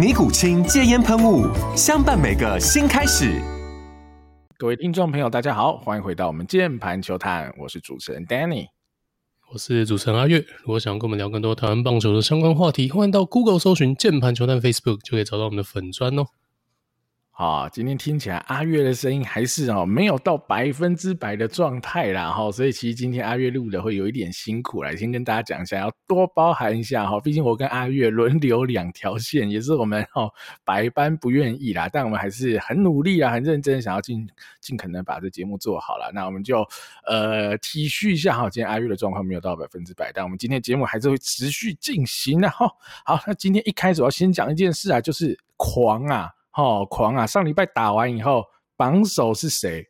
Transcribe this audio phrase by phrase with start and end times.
[0.00, 1.44] 尼古清戒烟喷雾，
[1.76, 3.38] 相伴每个新开始。
[4.56, 8.68] 各位听众朋友，大家好，欢迎回到我们键盘球探，我是主持人 Danny，
[9.52, 10.38] 我是主持人阿月。
[10.62, 16.24] 如果想跟我们聊更多台湾棒球的相关话题，欢迎到 Google 搜寻键盘球探 Facebook，就可以找到我们的粉专哦。
[17.40, 30.30] 啊，今天听起来阿月的声音还是哦没有到百分之百的状态啦哈，所以其实今天阿月录的会有一点辛苦，来先跟大家讲一下，要多包涵一下哈，毕竟我跟阿月轮流两条线，也是我们哦
[30.66, 34.28] 百般不愿意啦，但我们还是很努力啊，很认真想要尽
[34.60, 36.62] 尽可能把这节目做好了，那我们就
[37.06, 42.70] 呃体恤一下哈，今天阿月的状况没有到百分之百，但我们今天节目还是会持续进行的哈。
[43.06, 46.30] 好，那今天一开始我要先讲一件事啊，就是狂啊。
[46.50, 47.26] 好、哦、狂啊！
[47.26, 48.44] 上礼拜打完以后，
[48.76, 49.86] 榜首是谁？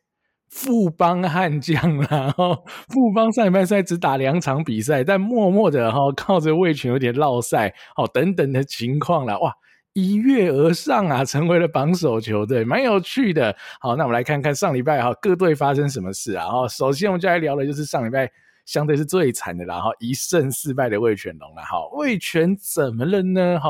[0.49, 2.29] 富邦悍将啦！
[2.37, 9.53] 哈，富邦上礼拜赛只打两场比赛，但默默的哈、哦，靠着味全有点落赛，哦等等的情况啦，哇，
[9.93, 13.55] 一跃而上啊，成为了榜首球队，蛮有趣的。
[13.79, 16.45] 好，那我们来看看上礼拜哈各队发生什么事啊？
[16.45, 18.29] 哦，首先我们就来聊的就是上礼拜。
[18.65, 23.59] 相对是最惨的啦，哈，一胜四败的味全龙了，哈，味全怎么了呢？
[23.59, 23.69] 哈，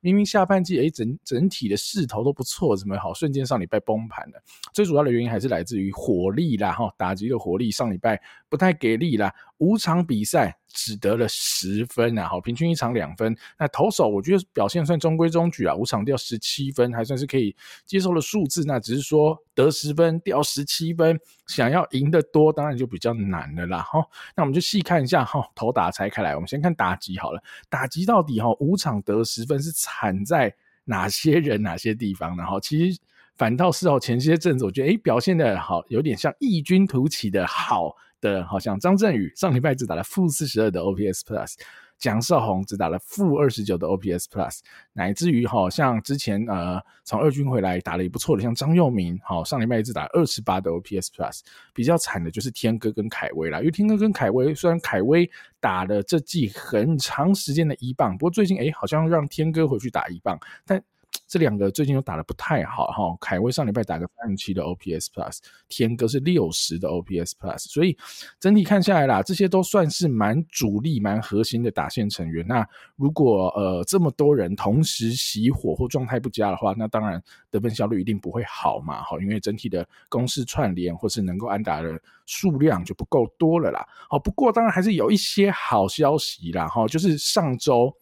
[0.00, 4.42] 明明下半季诶整整体的势头都不错，怎么好瞬间上礼拜崩盘了？
[4.72, 10.56] 最主要的原因还是来自于火力啦，哈，打击的火力上礼拜不太给力啦，五场比赛。
[10.74, 13.34] 只得了十分啊，好，平均一场两分。
[13.56, 17.54] 那投手我觉得表现算中规中矩啊，五场掉十七分，还算是可以
[17.86, 18.64] 接受的数字。
[18.66, 23.78] 那只是说得十分掉十七分，想要赢得多，当然就比较难了啦。
[23.82, 24.04] 哈，
[24.36, 27.40] 那我们就细看一下哈，投打拆开来，我们先看打击好了。
[27.70, 30.52] 打击到底哈，五场得十分是惨在
[30.84, 32.44] 哪些人哪些地方呢？
[32.44, 33.00] 哈，其实
[33.36, 37.94] 反倒是哦，前些阵子我觉得诶表现的好，有点像异军突起的好。
[38.24, 41.52] 的，好像张振宇上礼拜只打了负四十二的 OPS Plus，
[41.98, 44.60] 蒋少宏只打了负二十九的 OPS Plus，
[44.94, 51.40] 乃至于好像之前呃从二军回来打得也不错的，像张佑铭，好上礼拜一直打二十八的 OPS Plus，
[51.74, 55.30] 比较惨的就是天哥跟凯威啦，因为天哥跟凯威虽然凯威
[55.60, 60.82] 打了这季很长时间的一棒，不过最近诶好像让天哥回去打一棒，但。
[61.26, 67.96] 这两个最近都打得不太好哈，凯威上礼拜打个三十七的 OPS Plus，天哥是六十的 OPS Plus，所以
[68.38, 72.46] 整体看下来啦，这些都算是蛮主力、蛮核心的打线成员。
[72.46, 77.20] 那如果呃这么多人同时熄火或状态不佳的话，那当然
[77.50, 83.84] 得分效率一定不会好嘛，哈，因为整体的攻势串联或是能够安打的数量就不够多了啦。
[84.08, 87.96] 好，不过当然还是有一些好消息啦，哈，就是上周。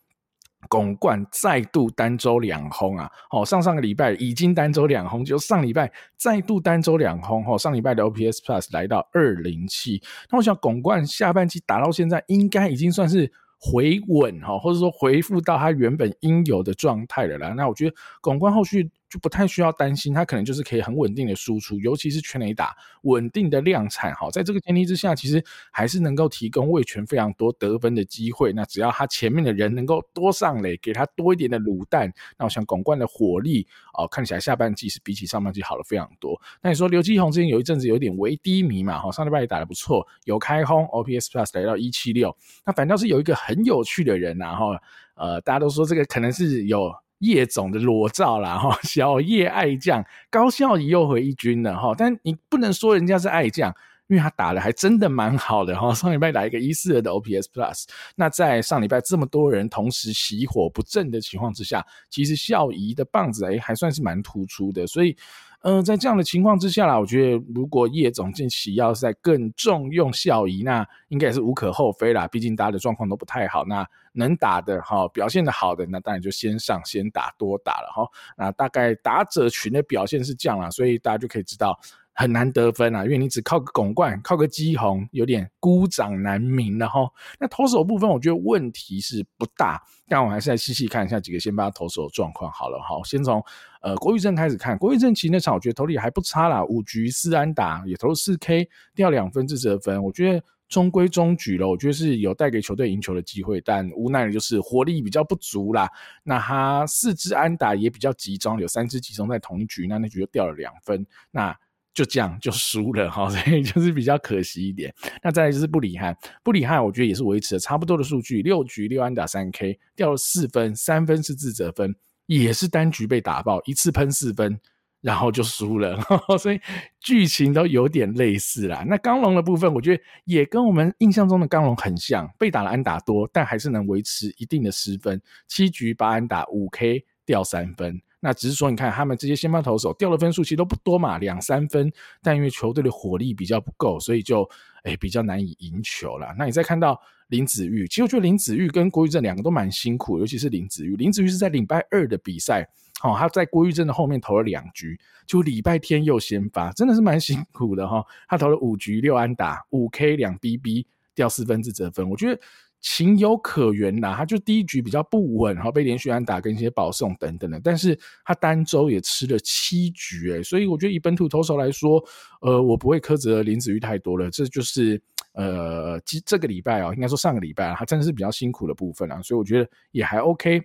[0.69, 3.11] 巩冠再度单周两轰啊！
[3.28, 7.45] 好，上上个礼拜已经单周两轰，就上礼拜再度单周两轰。
[7.45, 10.03] 哈，上礼拜的 OPS Plus 来到二零七。
[10.31, 17.49] 那我想巩冠下半期打到现在，应该已经算是回稳哈，或者说回复到他原本应有的状态了啦。
[17.56, 18.91] 那我觉得巩冠后续。
[19.12, 24.15] 就不太需要担心，他可能就是可以很稳定的输出，尤其是全垒打稳定的量产。
[24.15, 28.55] 好，在这个前提之下，其实还是能够提供卫权非常多得分的机会。
[28.55, 36.41] 那只要他前面的人能够多上垒，给他多一点的卤蛋，那我想巩冠的火力哦，看起来下半季是比起上半季好了非常多。
[36.62, 38.98] 那你说刘基鸿之前有一阵子有点微低迷嘛？
[38.98, 42.34] 哈，上礼拜也打得不错，有开轰，OPS Plus 来到一七六。
[42.65, 44.71] 那反倒是有一个很有趣的人，然后
[45.16, 46.91] 呃，大家都说这个可能是有。
[47.22, 53.74] 叶总的裸照啦，哈， 小叶爱将高孝仪又回一军了哈，但你不能说人家是爱将，
[54.09, 57.84] 因为他打的还真的蛮好的哈， 上礼拜来一个一四二的 OPS Plus，
[58.16, 65.16] 那在上礼拜这么多人同时熄火不振的情况之下，其实孝仪的棒子诶还算是蛮突出的，所以。
[65.62, 72.26] 嗯、在这样的情况之下啦，我觉得如果叶总近期要是在更重用孝仪，那应该也是无可厚非啦。
[72.26, 78.09] 毕竟大家的状况都不太好，那能打的哈，表现的好的，那当然就先上先打多打了哈。
[78.36, 81.78] 那大概打者群的表现是这样啦，所以大家就可以知道，
[82.14, 87.09] 很难得分啊，因为你只靠个巩冠，靠个基红，有点孤掌难鸣了哈。
[87.41, 93.00] 那投手部分，我觉得问题是不大，但我还是来细细看一下几个先发投手的状况好了哈。
[93.04, 93.42] 先从
[93.80, 101.66] 呃郭玉正开始看，郭玉正其实那场我觉得投的也还不差啦，五局四安打，也投了四 K，掉两分自责分，我觉得中规中矩了。
[101.66, 105.88] 我觉得是有带给球队赢球的机会，但无奈的就是火力比较不足啦。
[106.22, 111.06] 那他四支安打也比较集中，有三支集中在同一局，那那局就掉了两分。
[111.30, 111.56] 那
[111.94, 114.92] 就这样就输了哈， 所以就是比较可惜一点。
[115.22, 121.94] 那再来就是布里汉，布里汉我觉得也是维持了差不多的数据，六局六安打三 K，掉了四分，三分是自责分，
[122.27, 124.59] 也是单局被打爆，一次喷四分，
[125.03, 126.00] 然后就输了。
[126.41, 126.59] 所以
[127.00, 128.84] 剧情都有点类似啦。
[128.86, 138.00] 那刚龙的部分，我觉得也跟我们印象中的刚龙很像，被打了安打多，但还是能维持一定的失分，七局八安打五 K，掉三分。
[138.24, 141.92] 那只是说，你看他们这些先发投手掉的分数其实都不多嘛，两三分，
[142.22, 144.48] 但因为球队的火力比较不够，所以就
[144.84, 146.33] 诶、比较难以赢球啦。
[146.39, 146.97] 那你再看到
[147.30, 150.95] 林子玉，其实我觉得林子玉跟郭玉正两个都蛮辛苦，尤其是林子玉。
[150.95, 152.63] 林子玉是在礼拜二的比赛，
[153.03, 154.97] 哦，他在郭玉正的后面投了两局，
[155.27, 158.04] 就礼拜天又先发，真的是蛮辛苦的哈。
[158.28, 162.41] 他投了五局六安打五 K 两 BB 掉四分自责分，我觉得。
[162.83, 172.05] 情有可原啦，他就第一局比较不稳，然后被连续安打跟一些保送等等的，但是他单周也吃了七局，诶，所以我觉得以本土投手来说，
[172.41, 175.01] 呃，我不会苛责林子玉太多了，这就是
[175.34, 180.61] 呃，这这个礼拜啊，应该说上个礼拜啊，他真的是比较辛苦的部分啊，所以我觉得也还 OK。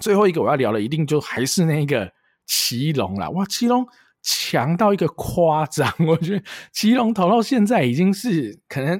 [0.00, 2.10] 最后一个我要聊的，一定就还是那个
[2.46, 3.86] 奇隆啦，哇，奇隆
[4.22, 8.98] 强到一个夸张，我觉得奇隆投到现在已经是可能。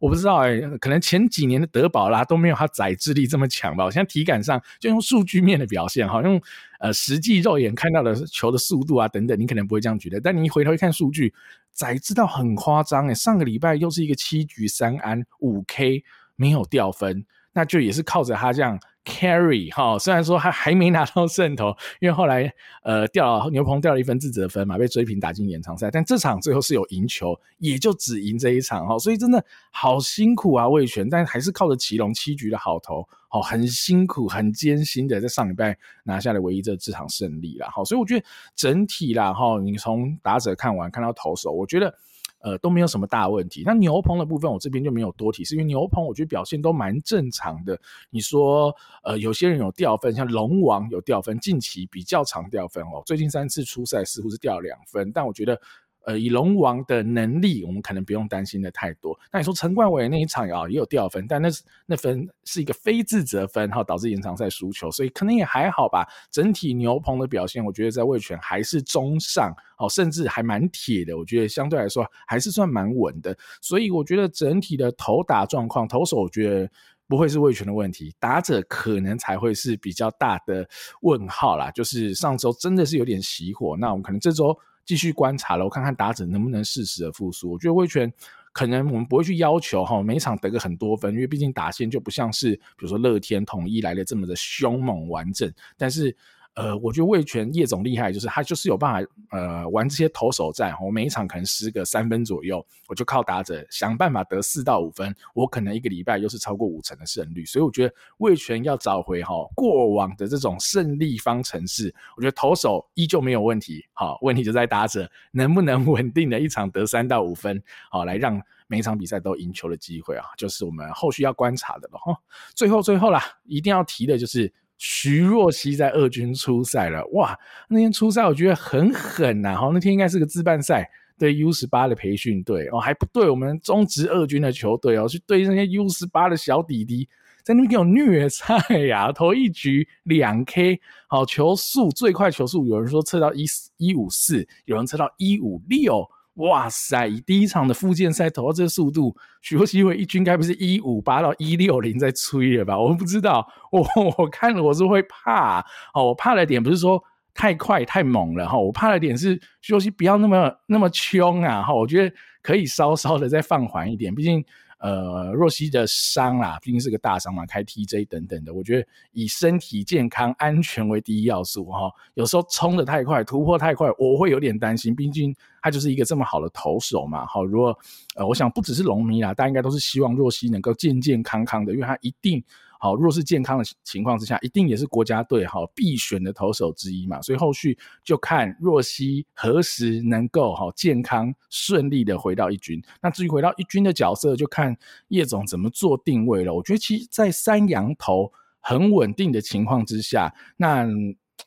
[0.00, 3.84] 我不知道哎、可能前几年的德保啦都没有他载质力这么强吧。
[3.84, 6.40] 我现在体感上就用数据面的表现，好用
[6.80, 10.18] 呃实际肉眼看到的球的速度啊等等，你可能不会这样觉得。
[10.18, 11.32] 但你一回头一看数据，
[11.72, 13.14] 宰制到很夸张哎。
[13.14, 16.02] 上个礼拜又是一个七局三安五 K
[16.34, 18.80] 没有掉分，那就也是靠着他这样。
[19.02, 22.52] Carry 哈，虽然说他还没拿到胜投，因为后来
[22.82, 38.24] 呃掉了牛棚掉了一分自责分嘛，被追平打进延长赛，但这场最后是有赢球，也就只赢这一场哈，所以真的好辛苦啊味全，但还是靠着奇隆七局的好投，好很辛苦很艰辛的在上礼拜拿下了唯一这这场胜利啦，好，所以我觉得
[38.54, 41.94] 整体啦哈，你从打者看完看到投手，我觉得。
[42.40, 43.62] 呃，都没有什么大问题。
[43.64, 47.78] 那牛棚的部分，我这边就没有多提，是因为牛棚我觉得表现都蛮正常的。
[48.10, 55.60] 你说，呃，有些人有掉分，像龙王有掉分，近期比较常掉分哦，最近三次出赛似乎是掉两分，但我觉得。
[56.06, 59.18] 呃，以龙王的能力，我们可能不用担心的太多。
[59.30, 66.08] 那你说陈冠伟那一场啊，也有掉分，但那是那分是一个非自责分，哈，导致延长赛输球，所以可能也还好吧。
[66.30, 71.16] 整体牛棚的表现，我觉得在味全还是中上，哦，甚至还蛮铁的。
[71.16, 73.36] 我觉得相对来说还是算蛮稳的。
[73.60, 76.70] 所以我觉得整体的投打状况，投手我觉得
[77.06, 80.66] 不会是味全的问题，打者可能才会是比较大的
[81.02, 81.70] 问号啦。
[81.72, 84.58] 就是上周真的是有点熄火，那我们可能这周。
[84.90, 87.52] 继续观察了，我看看打者能不能适时的复苏。
[87.52, 88.12] 我觉得威权
[88.52, 96.16] 可能我们不会去要求哈，每场得个很多分，因为毕竟打线就不像是比如说乐天统一来的这么的凶猛完整，但是。
[96.54, 122.18] 呃，我觉得味全叶总厉害，就是他就是有办法呃玩这些投手战，我每一场可能失个三分左右，我就靠打者想办法得四到五分，我可能一个礼拜又是超过五成的胜率，所以我觉得味全要找回哈过往的这种胜利方程式，我觉得投手依旧没有问题，好，问题就在打者能不能稳定的一场得三到五分，好，来让每一场比赛都赢球的机会啊，就是我们后续要观察的了哈。
[122.56, 124.52] 最后最后啦，一定要提的就是。
[124.82, 127.38] 徐若曦在二军出赛了，哇！
[127.68, 137.06] 那天出赛我觉得很狠呐，哈，那天应该是个自办赛，对 U 十八的培训队哦，还不对我们中职二军的球队哦，去对那些 U 十八的小弟弟，
[137.44, 138.56] 在那边给我虐菜
[138.88, 143.44] 呀，投一局两 K，好球速最快球速，有人说测到一
[143.76, 146.08] 一五四，有人测到一五六。
[146.34, 147.06] 哇塞！
[147.06, 152.78] 以第一场的附件赛投到这个速度，许若曦一军该不是一五八到一六零在吹了吧？
[152.78, 155.60] 我不知道，我 我看了我是会怕
[155.92, 156.04] 哦。
[156.04, 157.02] 我怕的点不是说
[157.34, 161.74] 太快太猛了哈，我怕的点是许若曦不要那么那么凶啊哈。
[161.74, 164.44] 我觉得可以稍稍的再放缓一点，毕竟。
[164.80, 171.92] 呃，若曦的伤啦，毕竟是个大伤嘛，开 TJ 等等的，我觉得以身体健康、安全为第一要素哈。
[172.14, 174.96] 有时候冲的太快，突破太快，我会有点担心。
[174.96, 177.26] 毕竟他就是一个这么好的投手嘛。
[177.26, 177.78] 好，如果
[178.14, 182.42] 呃，我想不只是龙迷啦，大家应该都是希望若曦能够健健康康的，因为他一定
[182.80, 187.20] 好，若是健康的情况之下，一定也是国家队好必选的投手之一嘛。
[187.20, 192.82] 所以后续就看若曦何时能够好健康顺利的回到一军。
[193.02, 194.74] 那至于回到一军的角色，就看
[195.08, 196.54] 叶总怎么做定位了。
[196.54, 200.88] 我觉得其实，在三洋投很稳定的情况之下，那。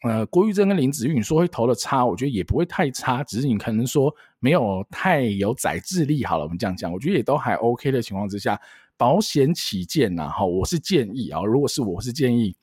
[0.02, 6.26] 呃，郭玉珍跟林子玉，你说会投的差，我觉得也不会太差，只是你可能说没有太有宰制力。
[6.26, 8.60] 好了，我们这样讲，我觉得也都还 OK 的情况之下，
[8.98, 12.56] 保险起见呐，哈，我是建议啊，如果是我是建议，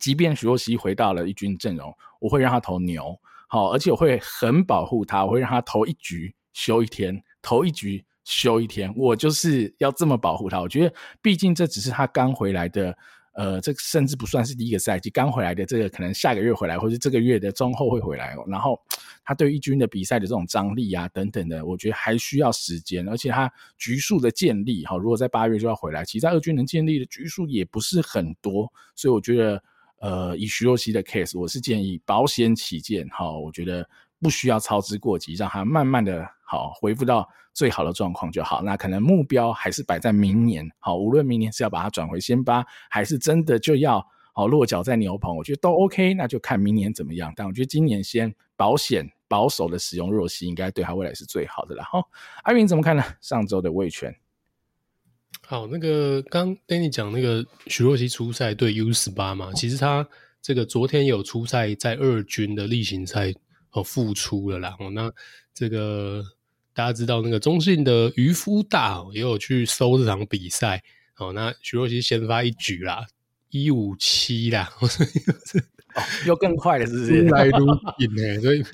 [0.00, 10.60] 即便许若曦回到了一军阵容，我会让他投牛，好，而且我会很保护他，我会让他投一局休一天，投一局休一天，我就是要这么保护他。
[10.60, 12.96] 我觉得，毕竟这只是他刚回来的。
[13.34, 18.44] 呃，这甚至不算是第一个赛季刚回来的，这个可能下个月回来，或者这个月的中后会回来哦。
[18.46, 18.78] 然后
[19.24, 23.08] 他对一军的比赛的这种张力啊等等的，我觉得还需要时间。
[23.08, 28.70] 而且他局数的建立，哈，如果在八月就要回来，其实在二军能建立的局数也不是很多。
[28.94, 29.62] 所以我觉得，
[30.00, 33.88] 呃，以徐若曦的 case，我是建议保险起见，哈，我觉得
[34.20, 36.28] 不需要操之过急，让他慢慢的
[36.58, 37.28] 好恢复到。
[37.54, 40.66] 最好的状况就好，那可能目标还是摆在明年。
[40.78, 46.14] 好，无论明年是要把它转回先发，还是真的就要好落脚在牛棚，我觉得都 OK。
[46.14, 47.30] 那就看明年怎么样。
[47.36, 51.84] 但我觉得今年先保险保守的使用若曦，应该对他未来是最好的了。
[51.84, 52.08] 好，
[52.44, 53.04] 阿云怎么看呢？
[53.20, 54.16] 上周的味全。
[55.42, 60.08] 好，那个刚 Danny 讲那个徐若曦出赛对 U 十八嘛，其实他
[60.40, 63.34] 这个昨天有出赛在二军的例行赛
[63.72, 64.74] 哦复出了啦。
[64.80, 65.12] 哦，那
[65.52, 66.24] 这个。
[66.74, 70.82] 大家知道那个中信的渔夫大也有去搜这场比赛
[71.18, 71.32] 哦。
[71.34, 73.06] 那徐若曦先发一局啦，
[73.50, 74.88] 一五七啦，哦，
[76.26, 77.22] 又更快了，是不是？
[77.24, 77.66] 来如
[77.98, 78.64] 影呢，所以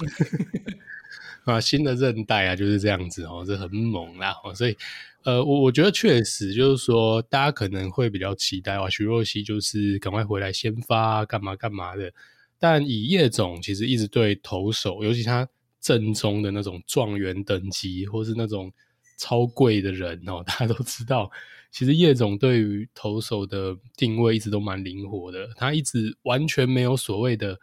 [1.45, 4.55] 啊，新的韧带啊就是这样子哦，这很猛啦哦。
[4.55, 4.77] 所以
[5.25, 12.13] 呃，我我觉得确实就是说，大家可能会比较期待啊，徐若曦就是赶快回来先发干嘛干嘛的。
[12.61, 15.49] 但以叶总其实一直对投手，尤其他。
[15.81, 18.73] 正宗的那种状元等级，或是那种
[19.17, 21.31] 超贵的人哦， 大家都知道，
[21.71, 27.59] 其实叶总对于投手的定位一直都蛮灵活的，他一直完全没有所谓的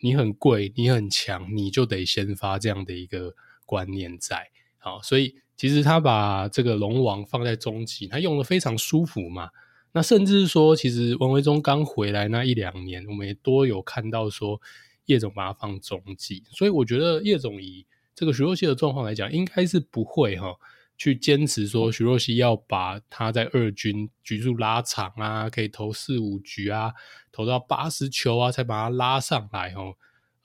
[0.00, 4.50] 你很贵、你很强，你就得先发这样的一个观念在。
[4.78, 9.50] 好，所以其实他把这个龙王放在中继，他用得非常舒服嘛。
[9.92, 14.60] 那甚至是说，其实王维忠刚回来那一两年，我们也多有看到说。
[15.06, 20.54] 叶总把它放中继，所以我觉得叶总以这个徐若曦的状况来讲，应该是不会哈
[20.96, 26.92] 去坚持说徐若曦要把他在二军局数拉长啊，可以投四五局啊，
[27.30, 29.94] 投到八十球啊，才把他拉上来哦。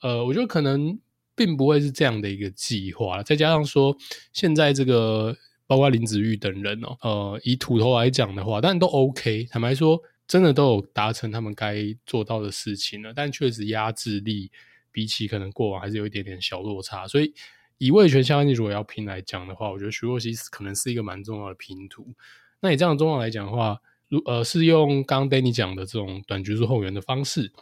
[0.00, 0.98] 呃，我觉得可能
[1.34, 3.22] 并不会是这样的一个计划。
[3.22, 3.96] 再加上说，
[4.32, 9.44] 现在这个包括林子玉等人哦，呃，以土头来讲的话，当然都 OK。
[9.50, 10.00] 坦白说。
[10.28, 14.50] 真的都有达成他们该做到的事情了，但确实压制力
[14.90, 17.06] 比起可能过往还是有一点点小落差。
[17.06, 17.34] 所以
[17.76, 22.14] 以味全下半季如果要拼来讲的话，我觉得徐若曦可能是一个蛮重要的拼图。
[22.60, 27.52] 那以这样的状况来讲的话，如呃是用刚刚 Danny 讲的这种短局数后援的方式，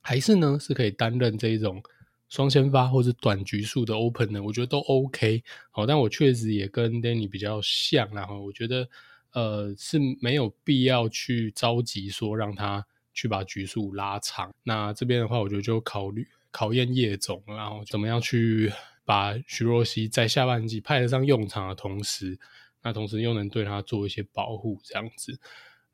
[0.00, 1.82] 还是呢是可以担任这一种
[2.30, 4.42] 双先发或者短局数的 open 呢？
[4.42, 5.42] 我觉得都 OK。
[5.70, 8.88] 好，但我确实也跟 Danny 比较像，然后我觉得。
[9.32, 12.84] 呃，是没有必要去着急说让他
[13.14, 14.52] 去把局数拉长。
[14.62, 18.72] 那这边的话，我觉得就考虑考验叶总，然后怎么样去
[19.04, 22.38] 把徐若曦在下半季派得上用场的同时，
[22.82, 25.38] 那同时又能对他做一些保护，这样子。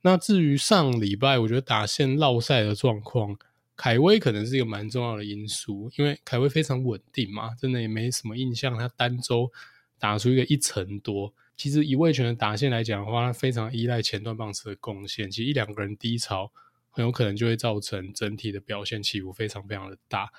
[0.03, 3.37] 那至于上礼拜，我觉得打线落赛的状况，
[3.77, 9.51] 凯威可能是一个蛮重要的因素，因为凯威非常稳定嘛，真的也没什么印象，他单周
[9.99, 11.33] 打出一个一成多。
[11.59, 15.29] 其实以味全的打线来讲的话，他非常依赖前段棒次的贡献。
[15.29, 16.53] 其实一两个人低潮，
[16.89, 20.31] 很有可能就会造成整体的表现起伏非常非常的大。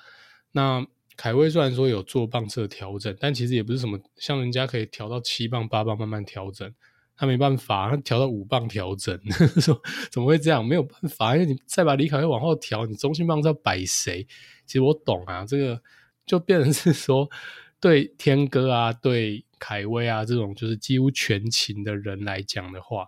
[0.54, 6.74] 那凯威虽然说有做棒次的调整，但其实也不是什么像人家可以调到七棒八棒慢慢调整，
[7.18, 9.20] 他没办法，他调到五棒调整，
[9.60, 9.78] 说
[10.10, 10.66] 怎么会这样？
[10.66, 14.26] 没有办法，因为你再把李凯威往后调，你中心棒是要摆谁？
[14.66, 15.82] 其实我懂啊，这个
[16.26, 17.30] 就变成是说
[17.82, 19.44] 对天哥啊，对。
[19.60, 23.08] 凯威啊，这种就是几乎全勤的人来讲的话，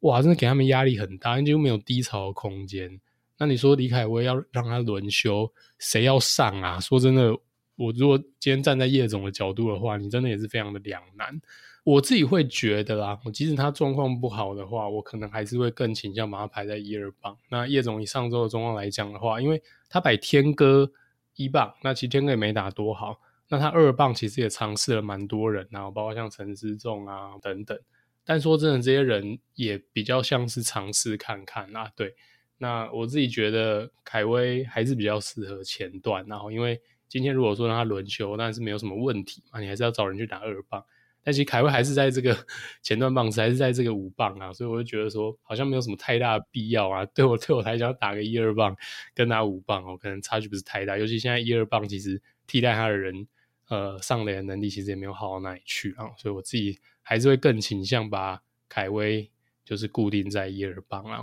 [0.00, 3.00] 哇，真的给他们压力很大，几乎没有低潮的空间。
[3.38, 6.78] 那你说李凯威要让他轮休，谁要上啊？
[6.78, 7.36] 说真的，
[7.76, 11.40] 我如果今天站在叶总的角度的话，你真的也是非常的两难。
[11.84, 17.36] 我自己会觉得啦，我即使他状况不好的话，我可能还是会更倾向把他排在一二棒。
[17.48, 20.90] 那叶总以上周的状况来讲的话，因为他摆天哥
[21.36, 23.20] 一棒，那其实天哥也没打多好。
[23.48, 27.78] 那他二棒其实也尝试了蛮多人，然后包括像陈思仲啊等等。
[28.24, 31.92] 但说真的，这些人也比较像是尝试看看啊。
[31.94, 32.14] 对，
[32.58, 40.84] 那我自己觉得凯威还是比较适合前段，然后因为今天如果说让他轮休，但是没有什么问题嘛，你还是要找人去打二棒。
[41.22, 42.36] 但其实凯威还是在这个
[42.82, 47.04] 前段棒次，还是在这个五棒啊，所以我就觉得说好像没有什么太大的必要啊。
[47.06, 48.76] 对我对我来讲，打个一二棒
[49.14, 50.98] 跟打五棒哦，可能差距不是太大。
[50.98, 53.26] 尤其现在一二棒其实替代他的人，
[53.68, 56.10] 呃，上垒的能力其实也没有好到哪里去啊。
[56.16, 59.30] 所以我自己还是会更倾向把凯威
[59.64, 61.20] 就是固定在一二棒啊。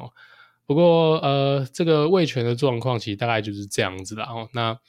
[0.65, 4.25] 不过呃，这个味全的状况其实大概就是这样子啦。
[4.29, 4.79] 哦，那。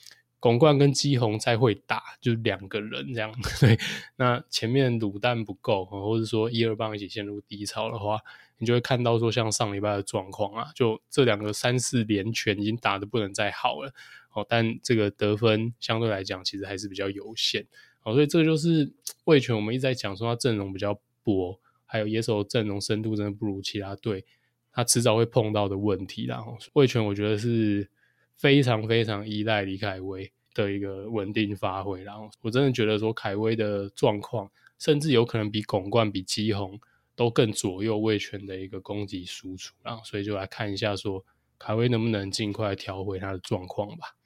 [0.41, 3.33] 巩冠跟基宏再会打，就两个人这样。
[3.59, 3.79] 对，
[4.17, 8.19] 那前面卤蛋不够，或者说一二棒一起陷入低潮的话，
[8.59, 13.95] 你就会看到说像上礼拜的状况啊，就这两个三四连拳已经打得不能再好了。
[14.35, 17.67] 哦，但这个得分相对来讲其实还是比较有限。
[18.03, 18.93] 哦，所以这就是
[19.25, 24.25] 味全我们一直在讲说他阵容比较薄，还有野手阵容深度真的不如其他队，
[24.73, 26.27] 他迟早会碰到的问题。
[26.27, 27.89] 然后味全我觉得是。
[28.37, 36.79] 非常非常依赖李凯威的一个稳定发挥，然后我真的觉得说凯威的状况，甚至有可能比巩冠、比基宏
[37.15, 41.25] 都更左右味全的一个攻击输出，然后所以就来看一下说
[41.57, 44.17] 凯威能不能尽快调回他的状况吧。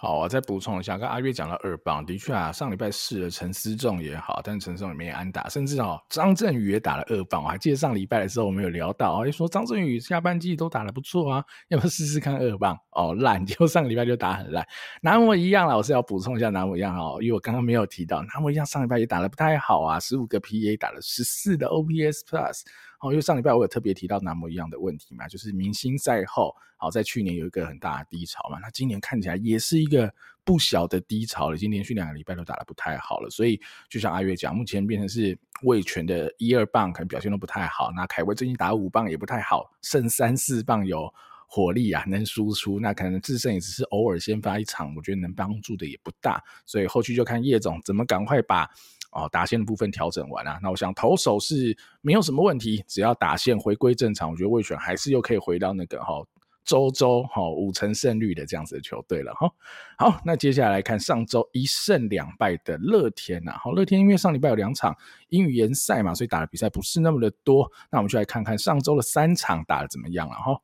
[0.00, 7.42] 好，我再补充一下，跟阿月讲了二棒，的确啊，上礼拜试了陈思仲也好，但是陈思仲也没安打，甚至哦，张振宇也打了二棒。
[7.42, 12.78] 我还记得上礼拜的时候，我们有聊到，哎，说张振宇下半季都打得不错啊，要不要试试看二棒？
[12.92, 14.64] 哦，烂， 结果上礼拜就打很烂。
[15.02, 22.60] 南摩一样啦，我是要补充一下南摩一样哦，因为我刚刚没有提到，南摩一样上礼拜也打得不太好啊，十五个 PA 打了十四的 OPS Plus。
[23.00, 30.12] 哦，因为上礼拜我有特别提到南摩一样的问题嘛，就是明星赛后，好在去年有一个很大的低潮嘛，那今年看起来也是一个
[30.44, 41.12] 不小的低潮了，已经连续两个礼拜都打得不太好了，所以就像阿月讲，目前变成是味全的一二棒可能表现都不太好，那凯威最近打五棒也不太好，剩三四棒有
[41.48, 48.70] 火力啊，能输出，那可能智胜也只是偶尔先发一场，我觉得能帮助的也不大，所以后续就看叶总怎么赶快把。
[49.10, 56.22] 哦，打线的部分调整完，啊，那我想投手是没有什么问题，只要打线回归正常，我觉得味全还是又可以回到那个哈
[56.62, 59.50] 周周哈五成胜率的这样子的球队了哈。
[59.96, 64.94] 好，那接下来看上周一胜两败的乐天呐，好，乐天因为上礼拜有两场
[65.30, 70.60] 英语联赛嘛，所以打的比赛不是那么的多，那我们就来看看上周的三场打的怎么样了哈。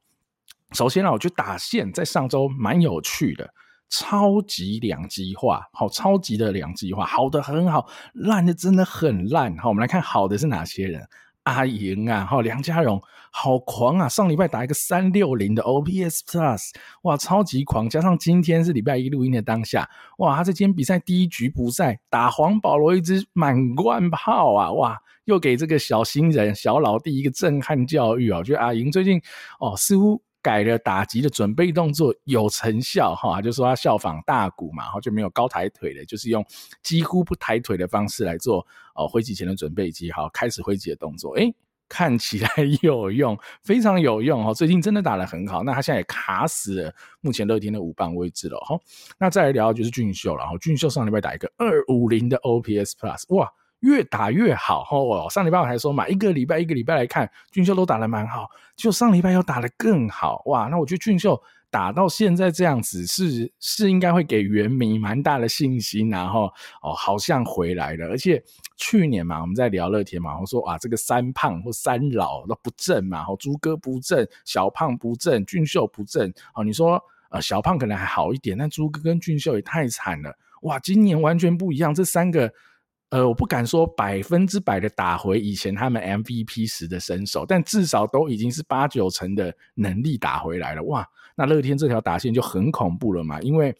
[0.74, 3.48] 首先呢，我觉得打线在上周蛮有趣的。
[3.90, 9.56] 超级两极化，好，超级的两极化，好的很好，烂的真的很烂。
[9.56, 11.06] 好，我们来看好的是哪些人？
[11.44, 14.08] 阿莹啊，好，梁家荣，好狂啊！
[14.08, 16.70] 上礼拜打一个三六零的 OPS Plus，
[17.02, 17.88] 哇，超级狂！
[17.88, 28.38] 加上今天是礼拜一录音的当下，哇，他在今天比赛第一局不赛打黄保罗一支满贯炮啊，哇，又给这个小新人小老弟一个震撼教育啊！
[28.38, 29.20] 我觉得阿莹最近
[29.60, 30.20] 哦，似乎。
[30.44, 36.44] 改了打击的准备动作有成效哈，就说他效仿大谷嘛，然后就没有高抬腿的，就是用
[36.83, 41.54] 几乎不抬腿的方式来做哦挥击前的准备机，好开始挥击的动作，诶
[41.88, 42.48] 看起来
[42.83, 48.78] 有用，非常有用哦，最近真的打得很好，那他现在也卡死了目前乐天的五棒位置了哈，
[49.18, 53.50] 那再来聊就是俊秀了哈，俊秀上礼拜打一个二五零的 OPS Plus，哇！
[53.84, 55.28] 越打越好哦！
[55.30, 60.68] 上礼拜我还说嘛，一个礼拜一个礼拜来看，俊秀都打得蛮好，就上礼拜又打得更好哇！
[60.70, 61.38] 那我觉得俊秀
[61.70, 66.46] 打到现在这样子是，是应该会给原迷蛮大的信心，然后
[66.80, 68.08] 哦，好像回来了。
[68.08, 68.42] 而且
[68.78, 76.64] 去年嘛，我们在聊乐天嘛，我说啊，这个三胖或三老都不正嘛，哦，猪哥不正，小胖不正，俊秀不正哦。
[76.64, 80.78] 你说呃，小胖可能还好一点，但朱哥跟俊秀也太惨了哇！
[80.78, 82.50] 今年完全不一样，这三个。
[83.14, 90.83] 呃，我不敢说百分之百的打回以前他们 MVP 时的身手，但至少都已经是八九成的能力打回来了。
[90.83, 93.72] 哇，那乐天这条打线就很恐怖了嘛，因为。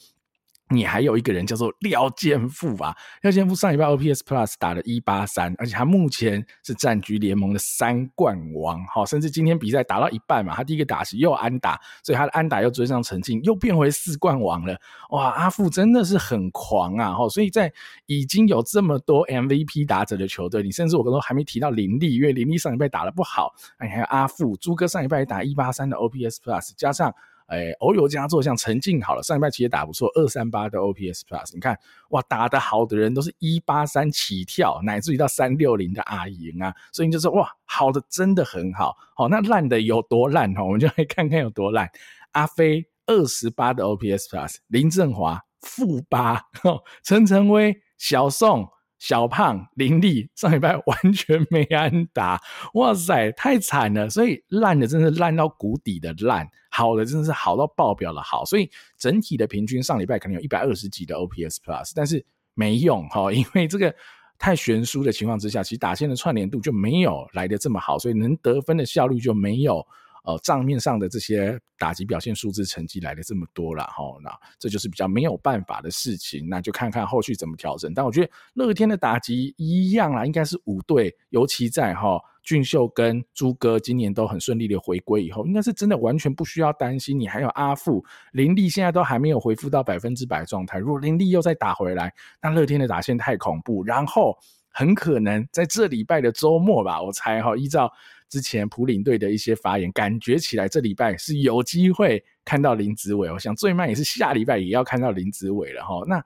[0.71, 14.75] 你还有一个人叫做廖健富啊，廖健富上礼拜 OPS Plus 打了一八三，而且他目前是战局联盟的三冠王，好，甚至今天比赛打到一半嘛，他第一个打席又安打，所以他的安打又追上陈进，又变回四冠王了。
[15.11, 17.13] 哇，阿富真的是很狂啊！
[17.13, 17.71] 哈，所以在
[18.07, 27.15] 已经有这么多 MVP 打者的球队，你甚至我刚刚还没提到林立，因为林立上礼拜打得不好，哎，还有阿富，朱哥上礼拜打一八三的 OPS Plus，加上。
[27.47, 31.79] 哎，偶有佳作，像陈静好了，上一拜其实也打不错，二三八的 OPS Plus，你看
[32.11, 41.91] 哇，打得好的人都是一八三起跳，乃至于到三六零的阿莹啊，所以你就说哇，好的真的很好，好，那烂的有多烂哈，我们就来看看有多烂。
[42.33, 46.43] 阿飞二十八的 OPS Plus，林振华负八，
[47.05, 48.69] 陈晨威小宋。
[49.05, 52.41] 小胖林立上礼拜完全没安打，
[52.73, 54.09] 哇塞，太惨了！
[54.09, 58.47] 所以烂的真的是烂到谷底的烂，好的真的是好到爆表的好。
[58.47, 63.95] 所以整体的平均上礼拜可能有一百二十几的 OPS Plus，但是没用哈，因为这个
[64.39, 69.87] 太悬殊的情况之下，其实打线的串联度就没有来得这么好，所以能得分的效率就没有。
[70.25, 77.93] 呃，账面上的这些打击表现数字成绩来的这么多了哈，那这就是比较没有办法的事情，那就看看后续怎么调整。
[77.93, 87.21] 但我觉得乐天的打击一样啦，应该是五队，尤其在哈俊秀跟朱哥今年都很顺利的回归以后，应该是真的完全不需要担心。
[87.21, 92.11] 你还有阿富林立，现在都还没有恢复到百分之百状态，如果林立又再打回来，
[92.41, 94.35] 那乐天的打线太恐怖，然后
[94.71, 97.93] 很可能在这礼拜的周末吧，我猜哈，依照。
[98.29, 103.31] 之前普领队的一些发言，感觉起来这礼拜是有机会看到林子伟。
[103.31, 106.03] 我想最慢也是下礼拜也要看到林子伟了哈。
[106.07, 106.25] 那。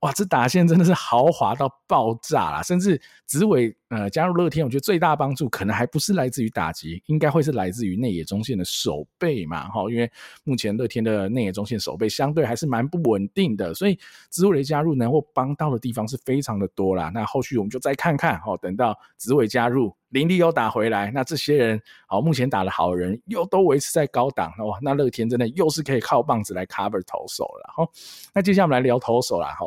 [0.00, 2.62] 哇，这打线真的是豪华到爆炸啦！
[2.62, 10.10] 甚至子伟呃加入乐天，我觉得最大帮助可能还不是来自于打击，应该会是来自于内野中线的守备嘛，哈，因为
[10.42, 17.10] 目前乐天的内野中线守备相对还是蛮不稳定的，所以子伟的加入能够帮到的地方是非常的多啦。
[17.14, 27.88] 那后续我们就再看看，哈，等到子伟加入，林立又打回来，那这些人好，目前打的好人又都维持在高档，哇，那乐天真的又是可以靠棒子来 cover 投手了，哈。
[28.32, 29.66] 那接下来我们来聊投手啦，哈。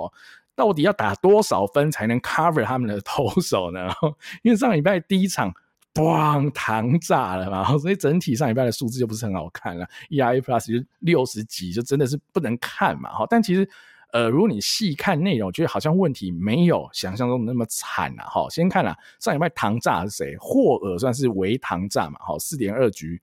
[0.55, 3.91] 到底要打多少分才能 cover 他们的投手呢？
[4.41, 5.53] 因为上礼拜第一场，
[5.93, 13.09] 咣，糖炸了嘛，所以整体上礼拜的数字就不是很好看了，ERA Plus 就六十几，就真的是不能看嘛。
[13.29, 13.69] 但其实，
[14.11, 18.23] 呃，如果你细看内容，觉得好像问题没有想象中那么惨啊。
[18.23, 20.35] 哈，先看啦，上礼拜糖炸是谁？
[20.39, 23.21] 霍尔算是微糖炸嘛，好，四点二局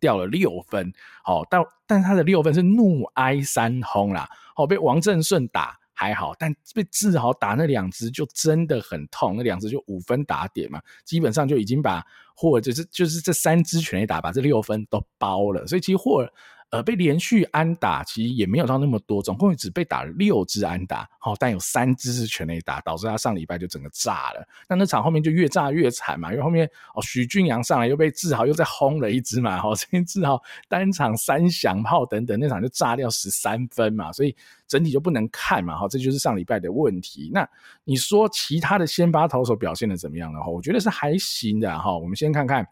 [0.00, 5.78] 掉了六分，好，但但他的六分是怒挨三轰啦，好，被王正顺打。
[5.98, 16.30] 还好，但被志豪打那两只就真的很痛，那两只就五分打点嘛，基本上就已经把或者、就是就是这三只全垒打把这六分都包了，所以其实霍尔。
[16.70, 24.44] 呃，被连续安打其实也没有到那么多，总共只被打了六支安打，好，但有三支是全垒打，导致他上礼拜就整个炸了。
[24.68, 34.34] 那那场后面就越炸越惨嘛，因为后面哦许俊阳上来又被志豪又再轰了一支嘛，好， 这志豪单场三响炮等等，那场就炸掉十三分嘛，所以
[34.66, 37.30] 整体就不能看嘛，好，这就是上礼拜的问题。
[37.32, 37.48] 那
[37.84, 40.40] 你说其他的先发投手表现的怎么样呢？
[40.40, 41.96] 哈，我觉得是还行的哈。
[41.96, 42.66] 我们先看看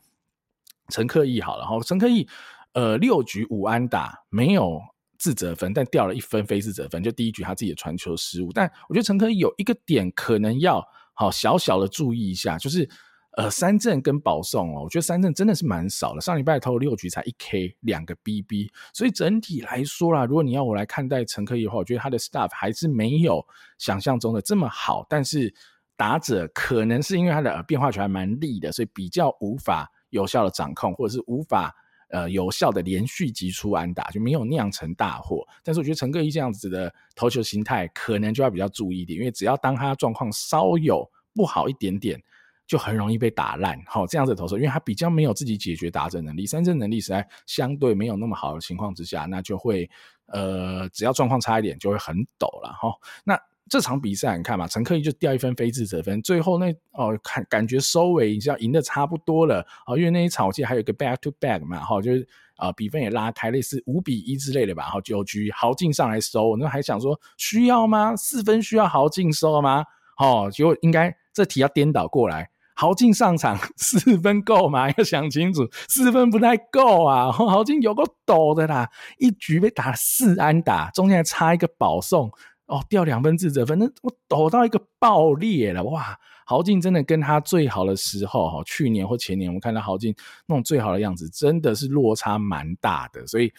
[0.88, 2.28] 陈克义好了哈，陈克义。
[2.74, 4.80] 呃，六局五安打，没有
[5.16, 8.52] 自责分，但掉了一分非自责分，就第一局他自己的传球失误。
[8.52, 12.88] 但我觉得陈科有一个点可能要好小小的注意一下，就是
[13.37, 16.20] 呃三振跟保送哦，我觉得三振真的是蛮少的。
[16.20, 23.40] 上礼拜投了六局才一 K，两个 BB，所以整体来说啦，如果你要我来看待陈科的话，我觉得他的 stuff 还是没有
[23.78, 25.06] 想象中的这么好。
[25.08, 25.54] 但是
[25.96, 31.72] 打者可能是因为他的变化球还蛮利的，所以比较无法有效的掌控，或者是无法。
[32.14, 42.22] 呃，有效的连续击出安打就没有酿成大祸，但是我觉得陈克毅这样子的投球形态可能就要比较注意一点，因为只要当他状况稍有不好一点点，
[42.68, 43.77] 就很容易被打烂。
[43.87, 49.90] 好，这样子的投手，因为他比较没有自己解决打者能力，三振能力实在相对没有那么好的情况之下，那就会
[50.27, 52.94] 呃，只要状况差一点就会很抖了哈。
[53.24, 53.37] 那
[53.70, 68.14] 这场比赛你看嘛，陈克毅就掉一分非自责分，最后那哦看感觉收尾你知道赢得差不多了啊，因为那一场我记得还有一个 back to back 嘛，哈，就是啊比分也拉开，类似五比一之类的吧，然后九局豪进上来收，那还想说需要吗？
[68.14, 69.85] 四分需要豪进收吗？
[70.18, 74.90] 哦，结果应该这题要颠倒过来，豪进上场四分够吗？
[74.96, 82.31] 要想清楚，四分不太够啊，豪进有个抖的啦，一局被打四安打，中间还差一个保送。
[82.66, 86.18] 哦，掉两分自责分，那我抖到一个爆裂了哇！
[86.46, 90.14] 豪进真的跟他最好的时候哈，去年或前年，我们看到豪进
[90.46, 93.27] 那种最好的样子，真的是落差蛮大的。
[93.27, 93.53] 所以，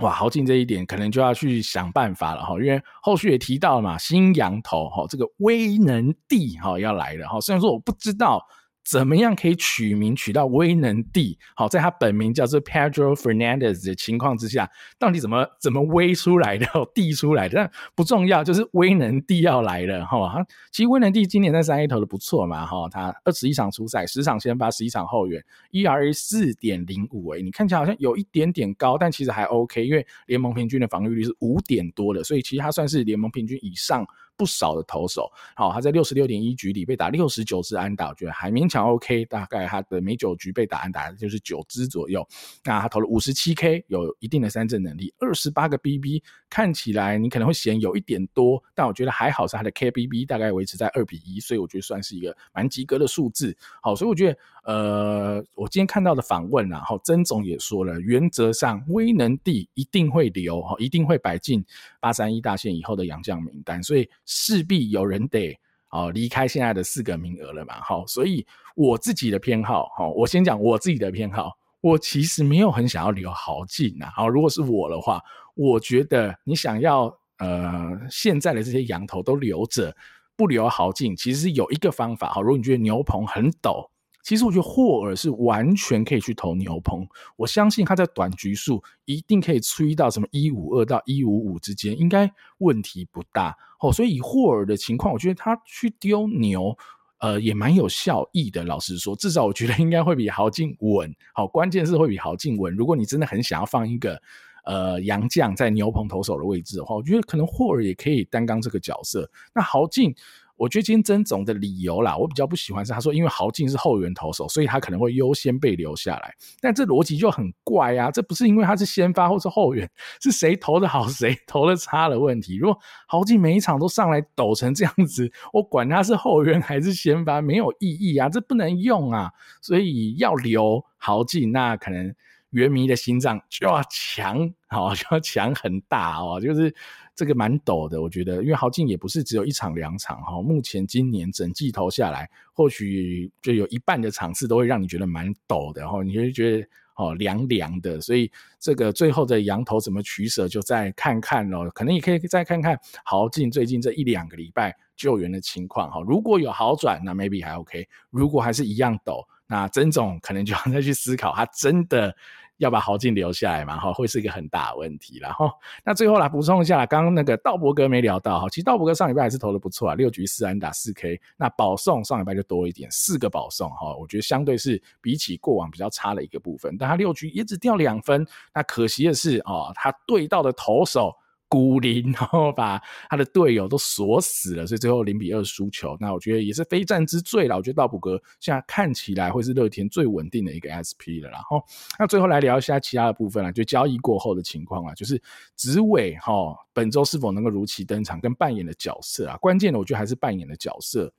[0.00, 7.40] 哇，豪进这一点可能就要去想办法了哈，因为后续也提到了嘛，新羊头哈，这个威能帝哈要来了哈。
[7.40, 8.44] 虽然说我不知道。
[8.88, 11.38] 怎么样可以取名取到威能帝？
[11.54, 17.56] 好，在他本名叫做 Pedro Fernandez 的情况之下，到底怎么怎么威出来的，帝出来的？
[17.56, 20.42] 但不重要，就是威能帝要来了哈。
[20.72, 34.06] 其实威能帝今年在三 A 投的不错嘛哈，他二十一场出赛，十场先发，十一场后援，ERA 四点零五诶，你看起来好像有一点点高，但其实还 OK，因为联盟平均的防御率是五点多的，所以其实他算是联盟平均以上。
[34.38, 35.30] 不少的投手。
[35.54, 39.24] 好，他在六十六点一局里被打六十九支安打，我觉得还勉强 OK。
[39.24, 42.26] 大概他的每九局被打安打就是九支左右。
[42.64, 53.56] 那他投了五十七 K，有一定的三振能力，二十八个 BB，看起来你可能会嫌有一点多，但我觉得还好，是他的 KBB 大概维持在二比一，所以我觉得算是一个蛮及格的数字。
[53.82, 54.38] 好，所以我觉得，
[54.68, 61.64] 呃，我今天看到的访问啊，好，曾总也说了，原则上威能帝一定会留，一定会摆进
[62.00, 67.80] 八三一大线以后的洋将名单，所以势必有人得哦离开现在的四个名额了嘛。
[67.80, 71.50] 好，所以我自己的偏好，好，我先讲我自己的偏好，
[71.80, 74.12] 我其实没有很想要留豪进啊。
[74.14, 75.18] 好，如果是我的话，
[75.54, 77.04] 我觉得你想要
[77.38, 79.96] 呃现在的这些羊头都留着。
[80.36, 82.28] 不留豪进，其实有一个方法。
[82.28, 83.88] 好，如果你觉得牛棚很陡，
[84.28, 87.08] 其实我觉得霍尔是完全可以去投牛棚。
[87.34, 93.56] 我相信他在短局数一定可以吹到什么一五二到一五五之间，应该问题不大。
[93.80, 96.76] 哦，所以以霍尔的情况，我觉得他去丢牛，
[97.20, 98.62] 呃，也蛮有效益的。
[98.64, 101.10] 老实说，至少我觉得应该会比豪进稳。
[101.32, 102.76] 好，关键是会比豪进稳。
[102.76, 104.20] 如果你真的很想要放一个。
[104.64, 109.30] 呃，杨将在牛棚投手的位置的话，我觉得可能霍尔也可以担当这个角色。
[109.54, 110.14] 那豪进，
[110.58, 116.34] 我觉得今天曾总的理由啦，我比较不喜欢是他说，因为豪进是后援投手，所以他可能会优先被留下来。
[116.60, 119.88] 但这逻辑就很怪啊，这不是因为他是先发或是后援，
[120.20, 122.56] 是谁投的好谁投的差的问题。
[122.56, 129.30] 如果豪进每一场都上来抖成这样子，我管他是后援还是先发没有意义啊，这不能用啊。
[129.62, 132.14] 所以要留豪进，那可能。
[132.50, 136.74] 原迷的心脏就要强，好， 就要强很大哦，就是
[137.14, 159.22] 这个蛮陡的，我觉得，因为豪进也不是只有一场两场哈，目前今年整季投下来，或许就有一半的场次都会让你觉得蛮陡的哈，你会觉得哦凉凉的，所以这个最后的羊头怎么取舍，就再看看咯，可能也可以再看看豪进最近这一两个礼拜救援的情况哈，如果有好转，那 maybe 还 OK，如果还是一样陡。
[159.48, 162.14] 那曾总可能就要 再去思考，他真的
[162.58, 163.78] 要把豪进留下来嘛？
[163.78, 165.18] 哈，会是一个很大的问题。
[165.20, 165.50] 然后，
[165.84, 171.20] 那最后来补充一下，刚刚那个道伯哥没聊到哈，其实道伯哥上礼拜还是投的不错啊，六局四安打四 K。
[171.36, 176.76] 那保送上礼拜就多一点，四个保送哈，我觉得相对是比起过往比较差的一个部分。
[176.78, 181.14] 但他六局也只掉两分，那可惜的是哦，他对到的投手。
[181.48, 185.96] 孤零， 然后把他的队友都锁死了，所以最后零比二输球。
[185.98, 187.56] 那我觉得也是非战之罪了。
[187.56, 191.30] 我觉得道普格现在看起来会是乐天最稳定的一个 SP 了。
[191.30, 191.62] 然后，
[191.98, 195.20] 那最后来聊一下其他的部分了，就交易过后的情况啊，就是
[195.56, 199.36] 子伟哈本周是否能够如期登场跟扮演的角色啊？
[199.38, 201.10] 关键的我觉得还是扮演的角色，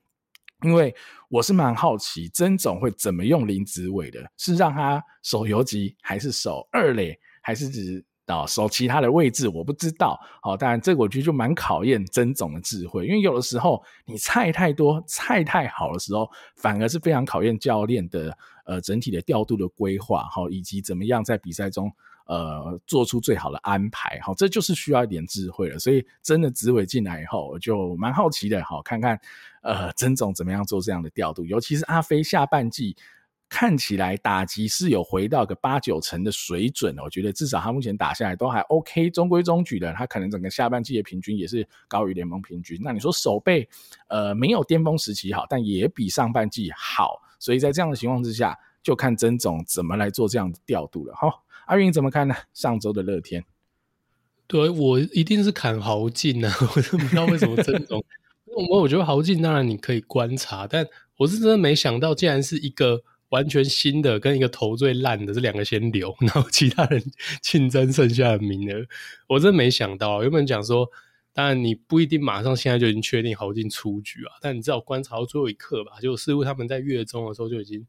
[0.62, 0.94] 因为
[1.28, 8.04] 我是蛮好奇曾总会怎么用林子伟的，是让他守游击，还是守二垒，还是只？
[8.30, 21.90] 哦，守其他的位置我不知道，好，当然这个我觉得就蛮考验曾总的智慧，因为有的时候你菜太多、菜太好的时候，反而是非常考验教练的呃整体的调度的规划，好，以及怎么样在比赛中
[22.26, 25.78] 呃做出最好的安排，好，这就是需要一点智慧了。
[25.78, 29.18] 所以真的紫伟进来以后，我就蛮好奇的，好，看看
[29.62, 32.96] 呃曾总怎么样做这样的调度，尤其是阿飞下半季。
[33.50, 39.92] 看起来打击是有回到个八九成的水准，我觉得至少他目前打下来都还 OK，中规中矩的。
[39.92, 42.80] 他可能整个下半季的平均也是高于联盟平均。
[42.80, 43.68] 那你说守备，
[44.06, 47.20] 呃，没有巅峰时期好，但也比上半季好。
[47.40, 51.14] 所以在这样的情况之下，就看曾总怎么来做这样的调度了。
[51.16, 52.36] 好，阿云怎么看呢？
[52.54, 53.44] 上周的乐天，
[54.46, 56.54] 对，我一定是砍豪进啊！
[56.76, 58.00] 我都不知道为什么曾总，
[58.70, 60.86] 我我觉得豪进当然你可以观察，但
[61.16, 63.02] 我是真的没想到，竟然是一个。
[63.30, 67.02] 完全新的跟一个头最烂的这两个先留， 然后其他人
[67.42, 68.86] 竞争剩下的名额，
[69.28, 70.22] 我真没想到。
[70.22, 70.88] 原本讲说，
[71.32, 75.92] 当然你不一定马上现在就已经确定豪进出局啊，但你至少观察到最后一刻吧。
[76.00, 77.86] 就似乎他们在月中的时候就已经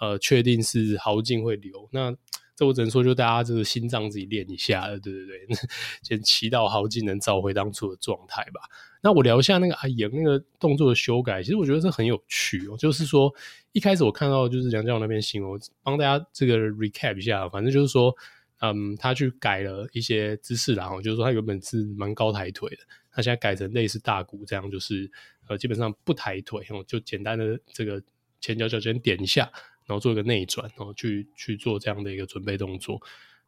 [0.00, 1.88] 呃确定是豪进会留。
[1.92, 2.14] 那
[2.56, 5.56] 这我只能说，就大家这个心脏自己练一下，对对对，
[6.04, 8.60] 先祈祷豪进能找回当初的状态吧。
[9.04, 12.76] 那我聊一下那个阿言那个动作的修改，其实我觉得这很有趣哦。
[12.78, 13.30] 就是说，
[13.72, 17.46] 一开始我看到就是梁教授那边新闻，帮大家这个 recap 一下。
[17.50, 18.16] 反正就是说，
[18.60, 22.78] 嗯，他去改了一些姿势，然后就是说他原本是蛮高抬腿的，
[23.12, 25.10] 他现在改成类似大鼓这样，就是
[25.48, 28.02] 呃基本上不抬腿，就简单的这个
[28.40, 29.50] 前脚脚尖点一下，
[29.84, 32.98] 然后做一个内转，然后去去做这样的一个准备动作。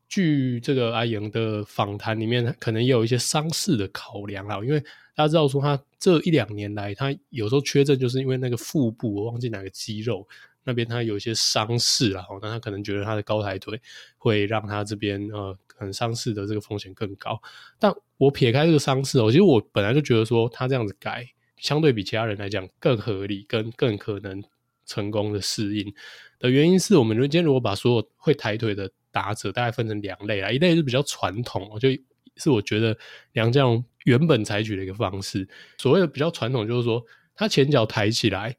[0.09, 4.83] 据这个阿莹的访谈里面，可能也有一些伤势的考量啊，因为。
[5.17, 10.29] 大家知道说他这一两年来，他有时候缺阵，就是因为那个腹部我忘记哪个肌肉，
[10.63, 13.81] 那边他有一些伤势啦，那他可能觉得他的高抬腿
[14.19, 17.41] 会让他这边呃很伤势的这个风险更高。
[17.79, 24.45] 但我撇开这个伤势，我其实我本来就觉得说他这样子改，相对比其他人来讲更合理，跟更可能
[24.85, 25.95] 成功的适应
[26.39, 31.89] 的原因是我们今天如果把所有会抬腿的打者大概分成两类啦，一类是比较传统，就
[32.37, 32.95] 是我觉得
[33.33, 35.49] 梁家荣原本采取的一个方式。
[35.79, 37.03] 所谓的比较传统，就是说
[37.35, 38.55] 他前脚抬起来，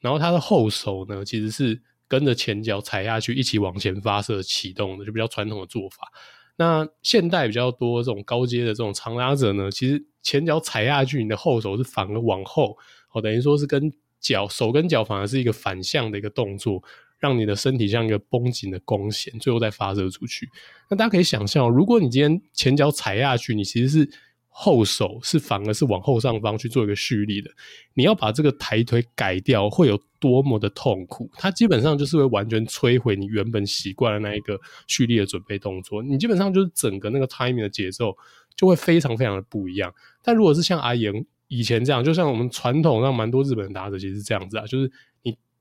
[0.00, 6.10] 然后他的后手呢其实是跟着前脚踩下去一起往前发射启动的，就比较传统的做法。
[6.56, 12.76] 那现代比较多这种高阶的这种长拉者呢，其实前脚踩下去，你的后手是反而往后，
[13.12, 16.82] 哦，等于说是跟脚手跟脚反而是一个反向的一个动作，
[17.20, 20.48] 让你的身体像一个绷紧的弓弦，最后再发射出去。
[20.88, 24.10] 那大家可以想象，如果你今天前脚踩下去，你其实是
[24.48, 27.50] 后手是反而是往后上方去做一个蓄力的，
[27.94, 31.30] 你要把这个抬腿改掉，会有多么的痛苦？
[31.34, 38.14] 它基本上就是会完全摧毁你原本习惯的那一个蓄力的准备动作，你基本上就是整个那个 timing 的节奏
[38.56, 39.94] 就会非常非常的不一样。
[40.22, 44.90] 但如果是像阿言以前这样，就像我们传统上蛮多日本打者其实是这样子啊，就是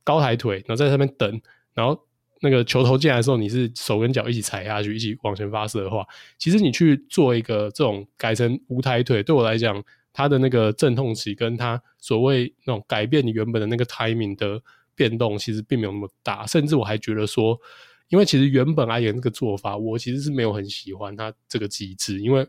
[0.10, 1.41] 高抬腿，然后在上面等，
[1.74, 2.00] 然后。
[2.41, 14.62] 那个球头进来的时候，你是手跟脚一起踩下去，一起往前发射的话，其实你去做一个这种改成无抬腿，对我来讲，它的那个阵痛期跟它所谓那种改变你原本的那个 timing 的
[14.95, 16.48] 变动，其实并没有那么大。
[16.48, 17.60] 甚至我还觉得说，
[18.08, 22.48] 因为其实原本而言那个做法，我其实是没有很喜欢它这个机制，因为。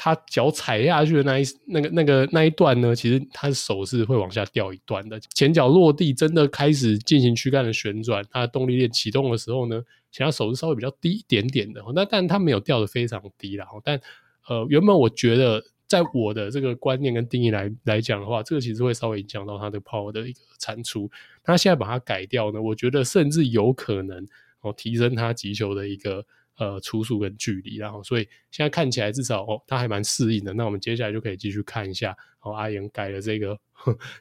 [0.00, 5.18] 他脚踩下去的那一那个那个那一段呢，其实他的手是会往下掉一段的。
[5.34, 9.82] 前脚落地真的开始进行躯干的旋转，他的动力链启动的时候呢，
[10.12, 11.82] 其他手是稍微比较低一点点的。
[11.96, 13.66] 那但他没有掉的非常低啦。
[13.82, 14.00] 但
[14.46, 21.10] 呃，原本我觉得在我的这个观念跟定义来来讲的话，这个其实会稍微影响到他的 power 的一个产出。
[21.42, 24.24] 他现在把它改掉呢，我觉得甚至有可能
[24.60, 26.24] 哦提升他击球的一个。
[26.58, 30.52] 呃，初速跟距离，然后所以现在看起来至少哦，他还蛮适应的。
[30.54, 33.56] 那我们接下来就可以继续看一下，哦，阿言改了这个，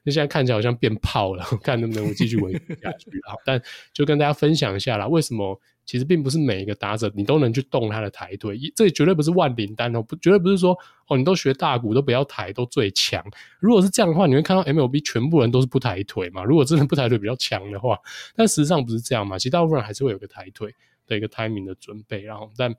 [0.04, 3.10] 那现在看起来好像变炮了，看能不能继续维持下去。
[3.28, 3.60] 好，但
[3.92, 13.24] 就跟大家分享一下啦，为什么其实并不是每一个打者你都能去动他的抬腿，这绝对不是万灵丹哦，不，绝对不是说哦，你都学大鼓都不要抬都最强。
[13.60, 16.44] 如果是这样的话，你会看到 MLB 全部人都是不抬腿嘛？
[16.44, 17.98] 如果真的不抬腿比较强的话，
[18.36, 19.40] 但实际上不是这样嘛？
[19.40, 20.72] 其实大部分人还是会有个抬腿。
[21.08, 22.76] 的一个 timing 的准备，然后但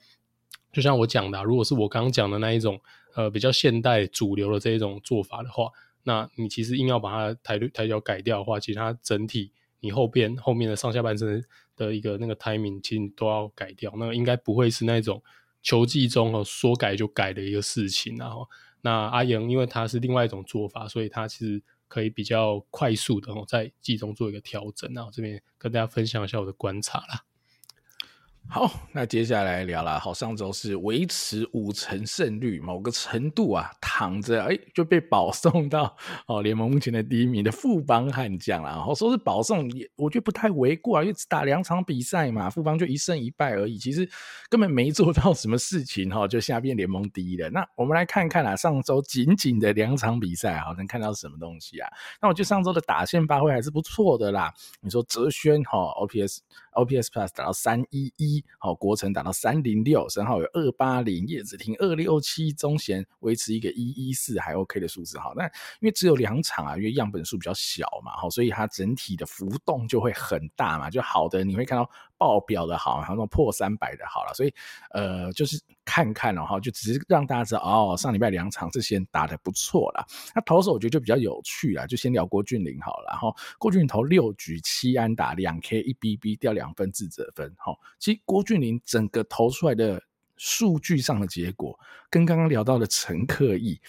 [0.72, 2.80] 就像我讲的，如果是我刚刚讲的那一种
[3.14, 5.70] 呃比较现代主流的这一种做法的话，
[6.04, 11.42] 那你其实硬要把它抬抬脚改掉的话，其实它整体你后边后面的上下半身
[11.74, 15.22] 的一个那个 timing 其实你都要改掉，那应该不会是那种
[15.62, 18.46] 球季中哦说改就改的一个事情，然后
[18.82, 27.24] 那阿莹因为他是另外一种做法，所以他其实可以比较快速的在季中做一个调整，然后这边跟大家分享一下我的观察啦。
[28.50, 30.00] 好，那接下来聊了。
[30.00, 35.94] 好，上周是维持五成胜率，某个程度啊，躺着哎就被保送到
[36.26, 38.70] 哦联盟目前的第一名的富邦悍将了。
[38.70, 44.08] 然后说是保送也，我觉得不太为过啊，因为只打两场比赛嘛，富邦就一胜一败而已，其实
[44.48, 47.50] 根本没做到什么事情哈，就下变联盟第一了。
[47.50, 51.88] 那我们来看看啊，上周仅仅的两场比赛啊，能看到什么东西啊？
[52.18, 54.50] 那我觉得上周的打线发挥还是不错的啦。
[54.80, 56.38] 你说哲轩哈，OPS
[56.82, 58.44] OPS Plus 打到三一一。
[58.58, 65.18] 好，国城打到三零六，身后有二八零，叶子廷二六七，中贤维持一个一一四还 OK 的数字。
[65.18, 70.88] 好，那因为只有两场啊，因为样本数比较小嘛，好，所以它整体的浮动就会很大嘛。
[70.88, 74.32] 就好的，你会看到爆表的好，还有那种破三百的好了。
[74.34, 74.54] 所以
[74.90, 75.60] 呃，就是
[76.04, 80.06] 看看了哈，就只是让大家知道哦，上礼拜两场这些打得不错啦。
[80.32, 83.06] 那投手我觉得就比较有趣啦，就先聊郭俊霖好了。
[83.11, 87.52] 然后郭俊霖投六局七安打两 K 一 BB 掉两分自责分。
[87.58, 90.00] 好，其实郭俊霖整个投出来的
[90.37, 91.76] 数据上的结果，
[92.08, 93.80] 跟刚刚聊到的陈克义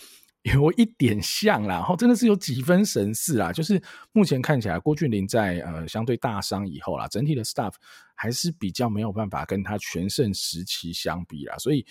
[0.43, 3.51] 有一点像啦，然后真的是有几分神似啦。
[3.51, 7.73] 就是目前看起来，郭俊麟在呃相对大伤以后啦，整体的 staff
[8.15, 11.85] 还是比较没有办法跟他全盛时期相比啦，所以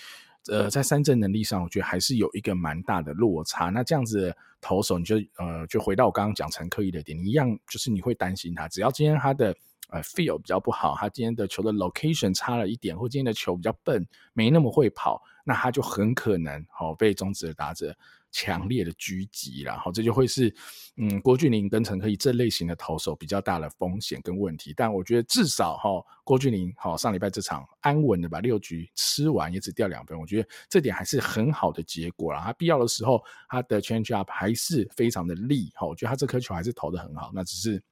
[0.50, 3.66] 呃在三振能力上，我觉得还是有一个蛮大的落差。
[3.66, 9.54] 那这样子投手，你就呃就回到我刚刚讲陈克益的点，你一样就是你会担心他，只要今天他的。
[9.90, 17.96] 呃，feel 比较不好，他今天的球的 location 差了一点，或今天的球比较笨，没那么会跑，那他就很可能、哦、被中止的打者
[18.30, 20.54] 强烈的狙击然后，这就会是
[20.96, 24.72] 嗯郭俊麟跟陈克义这类型的投手比较大的风险跟问题。
[24.76, 25.90] 但我觉得至少哈、
[26.24, 32.42] 郭俊麟好、上礼拜这场安稳的把六局吃完，也只掉两分，我觉得这点还是很好的结果啦。
[32.44, 37.82] 他必要的时候他的 change up 还是非常的利，哈，我觉得他这颗球还是投的很好，那只是。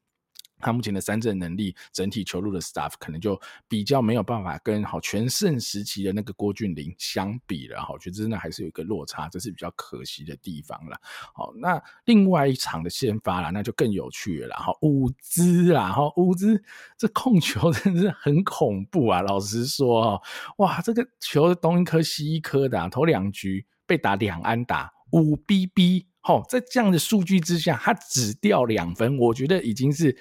[0.58, 3.38] 他目前的三振能力，整体球路的 staff 可能就
[3.68, 10.98] 比较没有办法跟好全盛时期的那个郭俊麟相比了哈，我觉得真的还是有一个落差，这是比较可惜的地方了。
[11.34, 16.62] 好，那另外一场的先发啦，那就更有趣了哈，伍兹啦哈，伍兹
[16.96, 20.20] 这控球 真的是很恐怖啊，老实说，
[20.56, 30.16] 哇，这个球东一颗西一颗的，头两局被打两安打五 BB，好，在这样的数据之下，他只掉两分，我觉得已经是。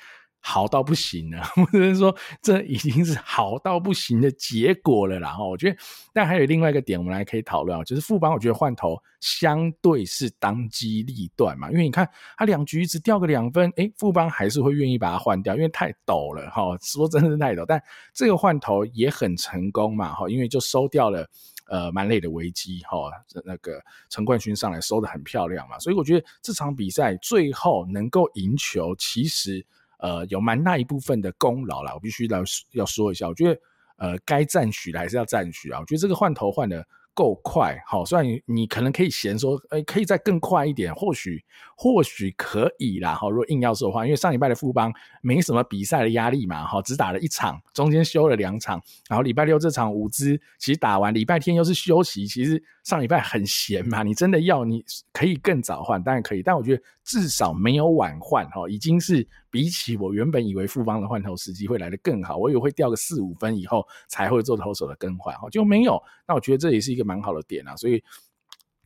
[0.48, 5.32] 好到不行了，或者是说这已经是好到不行的结果了啦。
[5.32, 5.78] 哈，我觉得，
[6.14, 16.78] 但还有另外一个点，我们来可以讨论啊，就是富邦，我觉得换头相对是当机立断嘛，因为你看他两局只掉个两分，诶，富邦还是会愿意把它换掉，因为太抖了哈。
[16.80, 17.82] 说真的是太抖，但
[18.14, 21.28] 这个换头也很成功嘛，哈，因为就收掉了
[21.70, 23.10] 呃蛮累的危机哈，
[23.44, 29.66] 那个陈冠勋上来收得很漂亮嘛，所以我觉得这场比赛最后能够赢球，其实。
[30.00, 33.60] 呃，有蛮大一部分的功劳啦，我必须要要说一下，我觉得
[33.98, 35.80] 呃，该赞许的还是要赞许啊。
[35.80, 41.42] 我觉得这个换头换的够快，好，虽然你，可能可以嫌说，哎，可以再更快一点，或许
[41.78, 43.30] 或许可以啦，哈。
[43.30, 54.04] 如果硬要说的话，因为上礼拜的富邦没什么比赛的压力嘛，哈，只打了一场，中间休了两场，然后礼拜六这场伍兹其实打完，礼拜天又是休息，其实上礼拜很闲嘛。
[54.04, 54.84] 你真的要，你
[55.14, 56.84] 可以更早换，当然可以，但我觉得。
[57.06, 65.98] 至少没有晚换哈，已经是比起我原本以为富邦的换头时机会来的更好，我以为会掉个四五分以后才会做投手的更换哈，就没有。
[66.28, 68.04] 那我觉得这也是一个蛮好的点啊，所以。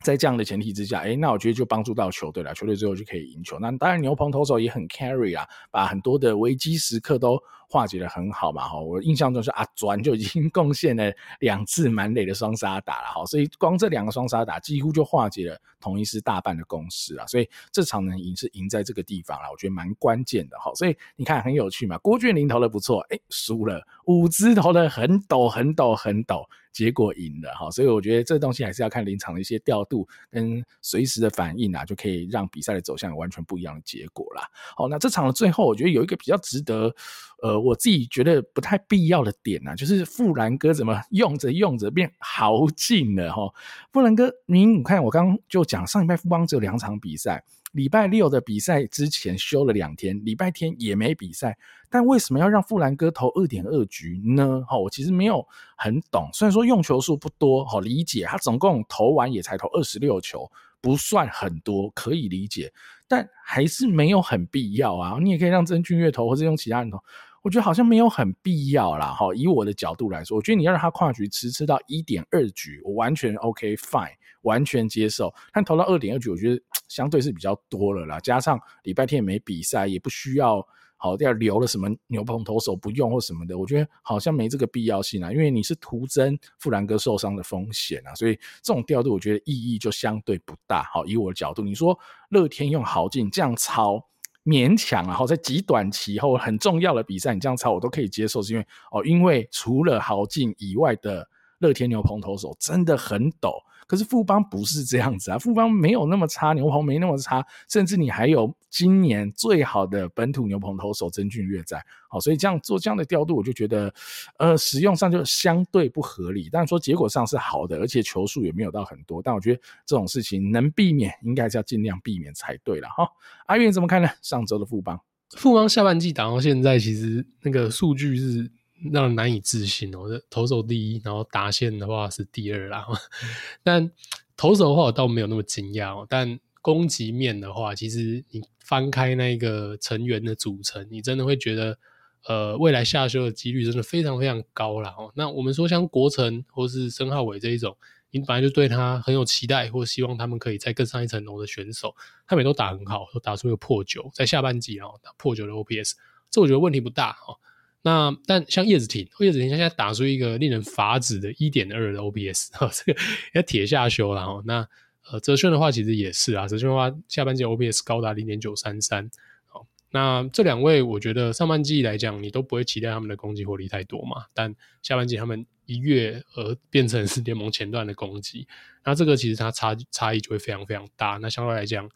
[0.02, 3.58] 在这样的前提之下，诶，那我觉得就帮助到球队了，球队最后就可以赢球。
[3.58, 7.38] 那当然牛棚投手也很 carry 啊，把很多的危机时刻都
[7.68, 8.66] 化解的很好嘛。
[8.66, 17.26] 哈，我印象中是阿转就已经 贡献了两次满垒的双杀打了哈，所以光这两个双杀打几乎就化解了统一师大半的攻势啊。
[17.26, 20.72] 所以这场能赢是赢在这个地方了，我觉得蛮关键的哈。
[20.74, 26.48] 所以你看很有趣嘛，郭俊麟投的不错，诶，输了，伍兹投的很抖很抖很抖。
[26.72, 34.42] 结果赢了哈，所以我觉得这东西还是要看临场的一些调度跟随时的反应啊，就可以让比赛的走向有完全不一样的结果啦。
[34.76, 36.94] 好，那这场的最后，我觉得有一个比较值得，
[37.42, 43.52] 呃，我自己觉得不太必要的点啊，就是富兰哥怎么用着用着变豪进了哈。
[43.92, 47.44] 富兰哥，您你看我刚就讲上礼拜富邦只有两场比赛。
[47.72, 51.56] 礼拜六的比赛之前休了两天，礼拜天也没比赛，
[51.88, 54.64] 但为什么要让富兰哥投二点二局呢？
[54.66, 55.46] 哈，我其实没有
[55.76, 56.28] 很懂。
[56.32, 60.50] 虽然说用球数不多，好理解，他总共投完也才投二十六球，
[60.80, 62.72] 不算很多，可以理解，
[63.06, 65.18] 但还是没有很必要啊。
[65.20, 66.98] 你也可以让曾俊岳投，或者用其他人投。
[67.42, 69.34] 我觉得好像没有很必要啦，哈。
[69.34, 74.12] 以我的角度来说，我觉得你要让他跨局迟迟到一点二局，我完全 OK fine，
[74.42, 75.32] 完全接受。
[75.52, 78.20] 但投到二点二局，我觉得相对是比较多了啦。
[78.20, 80.66] 加上礼拜天也没比赛，也不需要
[80.98, 85.32] 好要留了什么牛棚投手不用或什么的，我觉得好像没这个必要性啊。
[85.32, 90.82] 因为你是徒增富兰哥受伤的风险啊，所以这种调度我觉得意义就相对不大。
[90.92, 94.06] 好，以我的角度，你说乐天用豪进这样操。
[94.44, 101.28] 勉强，然后在极短期后很重要的比赛，你这样操我都可以接受，是因为哦，因为除了豪进以外的
[101.58, 103.52] 乐天牛棚投手真的很抖。
[103.90, 113.92] 可是富邦不是这样子啊，富邦没有那么差，牛棚没那么差，甚至你还有今年最好的本土牛棚投手曾俊岳在，好，所以这样做这样的调度，我就觉得，
[114.38, 116.48] 呃，使用上就相对不合理。
[116.52, 123.08] 但说结果上是好的，而且球数也没有到很多，但我觉得这种事情能避免，应该是要尽量避免才对了哈。
[123.46, 124.08] 阿月怎么看呢？
[124.22, 128.52] 上周的富邦，富邦下半季打到现在，其实那个数据是。
[128.92, 130.08] 让人难以置信哦！
[130.08, 132.86] 这投手第一，然后达线的话是第二啦。
[133.62, 133.90] 但
[134.36, 136.06] 投手的话我倒没有那么惊讶哦。
[136.08, 141.78] 但攻击面的话，其实你翻开那个成员的组成，你真的会觉得，
[142.26, 144.94] 呃，未来下修的几率真的非常非常高啦。
[144.96, 145.12] 哦。
[145.14, 147.76] 那我们说像国成或是申浩伟这一种，
[148.10, 151.94] 你本来就对他很有期待，或希望他们可以再更上一层楼的选手，
[152.26, 155.92] 他们也都打很好，都打出一个破九，在下半季哦打破九的 OPS，
[156.30, 157.36] 这我觉得问题不大哦。
[157.82, 163.00] 那但像叶子廷，叶子廷现在打出一个令人发指的一点二的 OPS，哈， 这个
[163.32, 164.42] 要铁下修了哈。
[164.44, 164.68] 那
[165.10, 169.10] 呃，泽轩的话其实也是啊，泽轩的话下半季 OPS 高达零点九三三。
[169.46, 174.26] 好，那这两位我觉得上半季来讲，你都不会期待他们的攻击火力太多嘛。
[174.34, 178.46] 但下半季他们一跃而变成是联盟前段的攻击，
[178.84, 181.18] 那这个其实它差差异就会非常非常大。
[181.22, 181.88] 那相对来讲。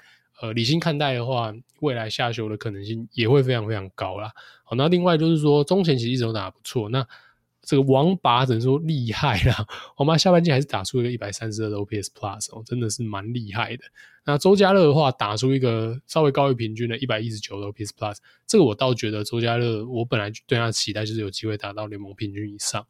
[0.45, 4.31] 呃，理性看待的话，未来下修的可能性也会非常非常高啦。
[4.63, 6.91] 好，那另外就是说，中前其实一直都打得不错。
[6.91, 7.07] 那
[7.63, 9.67] 这个王拔只能说厉害啦，
[9.97, 13.85] 皇马下半季还是打出一个一百三十二的 OPS Plus 哦，真的是蛮厉害的。
[14.27, 22.85] 那周家乐的话，打出一个稍微高于平均的一百一十九的 OPS Plus，这个我倒觉得周家乐，我本来对他的期待就是有机会达到联盟平均以上。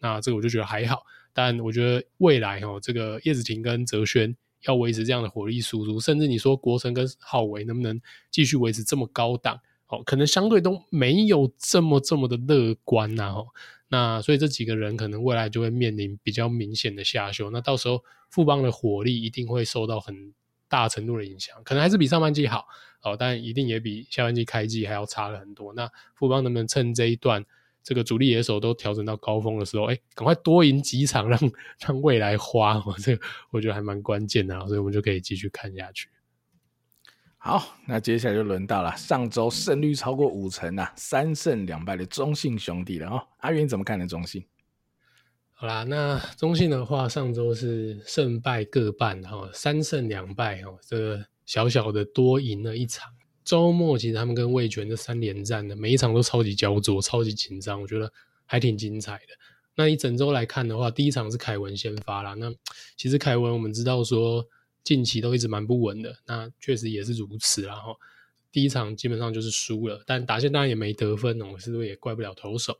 [0.00, 4.36] 那这个我就觉得还好，但我觉得未来哦，这个叶子婷跟泽轩
[4.66, 8.00] 要维持这样的火力输出，甚至你说国城跟浩维能不能
[8.30, 9.60] 继续维持这么高档？
[9.88, 13.48] 哦，可能相对都没有这么这么的乐观呐，哦，
[13.88, 20.32] 那所以这几个人可能未来就会面临比较明显的下修，那到时候富邦的火力一定会受到很
[20.66, 22.66] 大程度的影响，可能还是比上半季好
[23.02, 25.74] 哦，但一定也比下半季开季还要差了很多。
[25.74, 27.44] 那富邦能不能趁这一段
[27.82, 31.38] 这个主力野手都调整到高峰的时候，哎，赶快多赢几场，让
[31.80, 36.08] 让未来花，哦，这个我觉得还蛮关键的，所以我们就可以继续看下去。
[37.38, 43.26] 好，那接下来就轮到了上周胜率超过五成啊，三胜两败的中信兄弟了哦。
[43.38, 44.46] 阿元怎么看的中信？
[45.50, 53.12] 好啦，那中信的话，上周是胜败各半哈，三胜两败哦，这个小小的多赢了一场。
[53.44, 58.12] 周末其实他们跟味全这三连战的每一场都超级焦灼，超级紧张，我觉得
[58.46, 59.34] 还挺精彩的。
[59.74, 62.34] 那一整周来看的话，第一场是凯文先发啦。
[62.34, 62.52] 那
[62.96, 64.46] 其实凯文我们知道说。
[64.84, 67.62] 近期都一直蛮不稳的，那确实也是如此。
[67.62, 67.96] 然后
[68.50, 72.76] 第一场基本上就是输了，但打线当然也没得分哦，是不是也怪不了投手？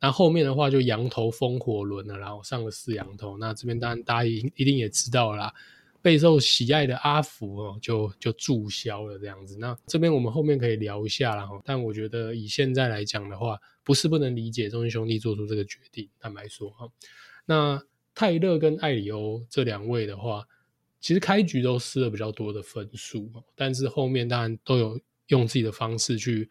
[0.00, 3.36] 那后面的话就羊头风火轮了，然后上了四羊头。
[3.36, 5.54] 那这边当然大家一定也知道了啦，
[6.02, 9.56] 备受喜爱的阿福哦，就就注销了这样子。
[9.58, 16.08] 那这边我们后面可以聊一下啦，但我觉得以现在来讲的话，不是不能理解中信兄弟做出这个决定。
[16.20, 16.88] 坦白说哈，
[17.46, 17.82] 那
[18.14, 20.44] 泰勒跟艾里欧这两位的话。
[21.04, 26.48] 其实开局都失了比较多的分数，但是后面当然都有用自己的方式去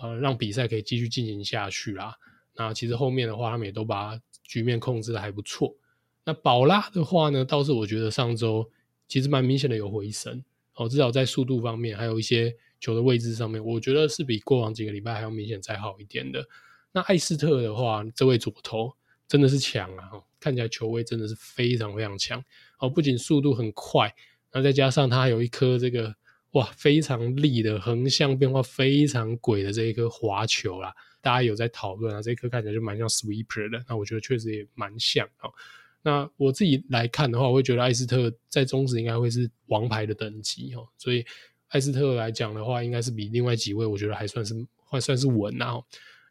[0.00, 2.16] 呃让比赛可以继续进行下去啦。
[2.56, 5.76] 那其实后面的话，他们也都把局面控制的还不错。
[6.24, 8.66] 那宝拉的话呢，倒是我觉得上周
[9.10, 10.42] 其实蛮明显的有回升
[10.76, 16.46] 哦，至少在速度方面，还有一些球的位置上面，我觉得是比过往几个礼拜还要明显再好一点的。
[16.92, 18.94] 那艾斯特的话，这位左投
[19.26, 22.42] 真的是强啊，看起来球威真的是非常非常强。
[22.78, 24.14] 哦，不仅速度很快，
[24.52, 26.14] 那再加上它还有一颗这个
[26.52, 35.52] 哇非常力的横向变化非常诡的这一颗滑球啦，大家有在讨论啊，这一颗看起来就蛮像 sweeper 的，那我觉得确实也蛮像哦。
[36.02, 41.24] 那我自己来看的话，我会觉得艾斯特在中职应该会是王牌的等级哦，所以
[41.68, 44.54] 艾斯特来讲的话，应该是比另外几位我觉得还算是
[44.90, 45.80] 还算是稳啊。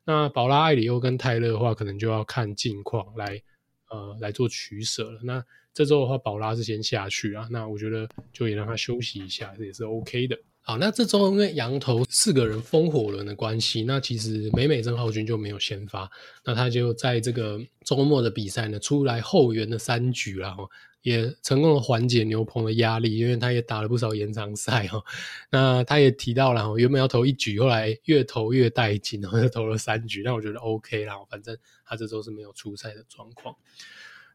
[0.06, 3.42] 那宝拉、艾里欧跟泰勒的话，可能就要看近况来
[3.90, 5.22] 呃来做取舍了。
[5.24, 10.36] 那这周的话，宝拉是先下去啊，那我觉得就也让他休息一下，这也是 OK 的。
[10.70, 16.08] 好，那这周因为洋投四个人风火轮的关系，那其实美美郑浩君就没有先发，
[16.46, 20.70] 那他就在这个周末的比赛呢，出来后援的三局，然后
[21.02, 25.02] 也成功的缓解牛棚的压力，因为他也打了不少延长赛哈。
[25.50, 33.56] 那他也提到了，原本要投一局，后来越投越带劲，然后就投了三局，那我觉得 OK 啦，反正他这周是没有出赛的状况。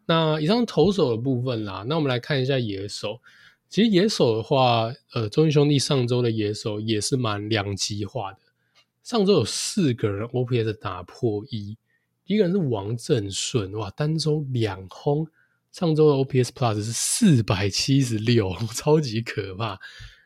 [0.05, 3.21] 那以上投手的部分啦，那我们来看一下野手。
[3.75, 8.39] 其实野手的话，呃，中信兄弟上周的野手也是蛮两极化的。
[9.03, 11.77] 上周有四个人 OPS 打破一，
[12.25, 15.27] 一个人是王振顺，哇，单周两轰，
[15.73, 19.81] 上周的 OPS Plus 是四百七十六， 超级可怕。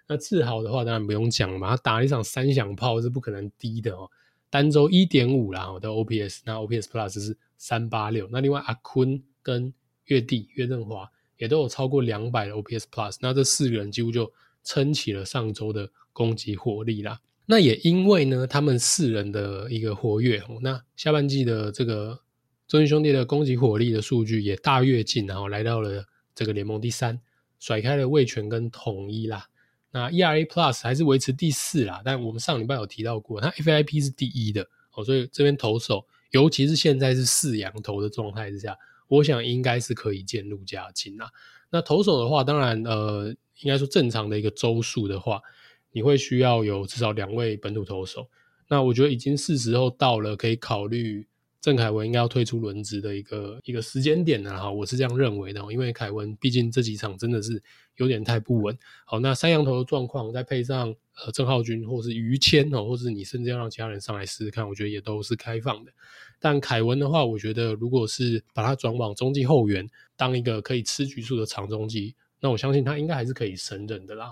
[0.08, 4.10] 那志豪的话，当然不用讲嘛，他打了一场三响炮是不可能低的哦，
[4.50, 8.28] 单周一点五啦，我的 OPS，那 OPS Plus 是三八六。
[8.30, 9.22] 那另外阿坤。
[9.40, 9.72] 跟
[10.04, 14.30] 月弟岳振华也都有超过两百的 OPS Plus，那这四个人几乎就
[14.62, 17.20] 撑起了上周的攻击火力啦。
[17.46, 22.20] 那也因为呢，他们四人的一个活跃，那下半季的这个
[22.66, 27.18] 中信兄弟的攻击火力的数据也大跃进，然后来到了这个联盟第三，
[27.58, 29.46] 甩开了味全跟统一啦。
[29.90, 38.76] 那 ERA Plus 还是维持第四啦，但我们上礼拜有提到过，他 FIP 是第一的哦，所以这边投手，尤其是现在是四洋投的状态之下。
[39.08, 41.30] 我想应该是可以渐入佳境啦。
[41.70, 45.42] 那投手的话，当然，呃，应该说正常的一个周数的话，
[45.92, 48.28] 你会需要有至少两位本土投手。
[48.68, 51.26] 那我觉得已经是时候到了，可以考虑。
[51.68, 57.62] 郑凯文应该要退出轮值的一个一个时间点了哈，我是这样认为的，因为凯文毕竟这几场真的是
[57.96, 58.74] 有点太不稳。
[59.04, 60.88] 好，那三羊头的状况，再配上
[61.22, 65.92] 呃郑浩均或是于谦哦，或是你甚至要让其他人上来试试看，我觉得也都是开放的。
[66.40, 74.30] 但凯文的话，我觉得如果是把他转往中继后援，当一个可以吃局数的长中继，那我相信他应该还是可以胜任的啦。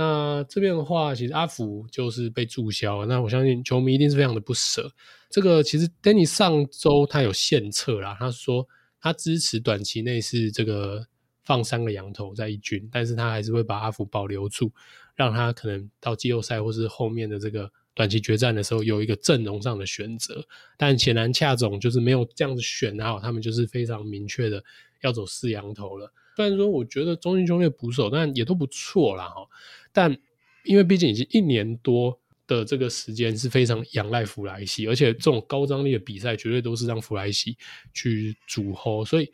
[0.00, 4.90] 那这边的话，其实阿福就是被注销，那我相信球迷一定是非常的不舍。
[5.28, 8.66] 这个其实 Danny 上周他有献策啦，他说
[8.98, 11.06] 他支持短期内是这个
[11.44, 14.72] 放三个羊头在一军，但是他还是会把阿福保留住，
[15.14, 20.42] 让他可能到季后赛或是后面的这个短期决战的时候有一个阵容上的选择。
[20.78, 24.64] 但显然恰总就是没有这样子选，然后他们就是非常明确的
[25.02, 26.10] 要走四羊头了。
[26.40, 29.46] 虽然说我觉得中信兄弟的捕手，但也都不错啦哈。
[29.92, 30.16] 但
[30.64, 37.58] 因为毕竟已经一年多的这个时间是非常仰赖弗莱西，而且这种高张力的比赛绝对都是让弗莱西
[37.92, 39.30] 去主轰，所以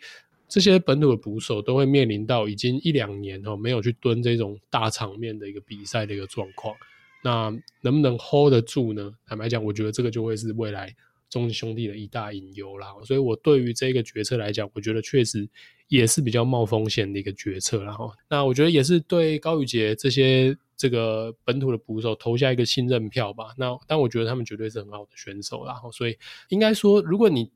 [0.48, 6.74] 这些本土的捕手都会面临到已经一两年哦没有去蹲这种大场面的一个比赛的一个状况。
[7.22, 9.14] 那能不能 hold 得住呢？
[9.24, 10.92] 坦白讲，我觉得这个就会是未来
[11.28, 12.88] 中信兄弟的一大隐忧啦。
[13.04, 15.48] 所以我对于这个决策来讲，我觉得确实。
[15.88, 23.54] 也是比较冒风险的一个决策，然后那我觉得也是对高宇杰这些这个本土的捕手投下一个信任票吧。
[23.56, 26.18] 那但我觉得他们绝对是很好的选手，然后所以
[26.48, 27.52] 应该说，如果你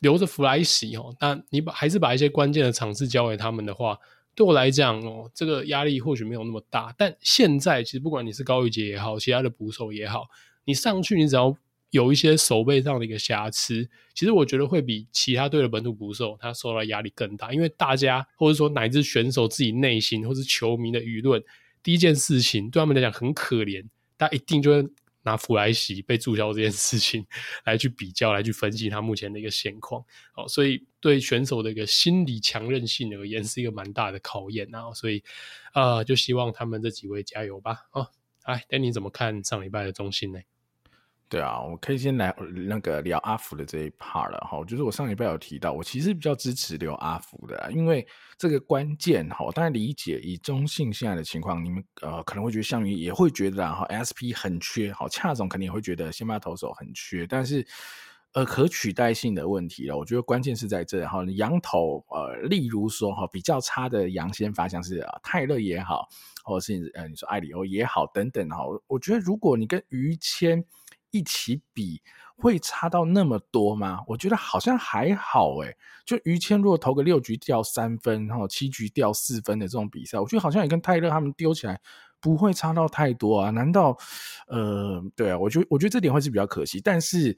[0.00, 3.98] 留着弗莱西哦，那你把还是把一些关键的场次交给他们的话，
[4.34, 6.94] 对我来讲哦，这个压力或许没有那么大。
[6.96, 10.24] 但现在其实不管你是高宇杰也好，其他的捕手也好，
[10.64, 11.54] 你上去你只要。
[11.90, 21.42] 有一些守备上的一个瑕疵，其实我觉得会比其他队的本土捕手他受到压力更大，因为大家或者说乃至选手自己内心或是球迷的舆论，
[21.82, 23.86] 第一件事情对他们来讲很可怜，
[24.18, 24.88] 他一定就会
[25.22, 27.26] 拿弗莱西被注销这件事情
[27.64, 30.04] 来去比较，来去分析他目前的一个现况。
[30.36, 34.92] 哦，所以对选手的一个心理强韧性而言是一个蛮大的考验啊。
[34.92, 35.22] 所以
[35.72, 37.86] 啊、呃，就希望他们这几位加油吧。
[37.92, 38.08] 哦，
[38.42, 40.40] 哎，那你怎么看上礼拜的中心呢？
[41.28, 42.32] 对啊，我可以先来
[42.68, 44.64] 那个聊阿福的这一 part 了哈。
[44.64, 48.06] 就是我上礼拜有提到，我其实比较支持留阿福的，因为
[48.38, 57.66] 这个关键哈，我当然理解以中性现在的情况，你们呃可能会觉得象迷也会觉得哈，SP 很缺，好恰总肯定也会觉得先发投手很缺，但是
[58.34, 66.06] 呃可取代性的问题了，我觉得关键是在这哈，洋投呃，例如说哈比较差的洋先发像是泰勒也好，
[66.44, 70.64] 或者是呃你说艾里欧也好等等哈，我觉得如果你跟于谦
[71.10, 72.00] 一起比
[72.36, 74.00] 会差到那么多吗？
[74.06, 75.76] 我觉得好像还好诶。
[76.04, 81.80] 就于谦如果投个六局掉三分，然后七局掉四分的这种比赛，我觉得好像也跟泰勒他们丢起来
[82.20, 83.50] 不会差到太多啊。
[83.50, 83.96] 难道
[84.48, 87.36] 呃，对啊，我觉得我觉得这点会是比较可惜，但是。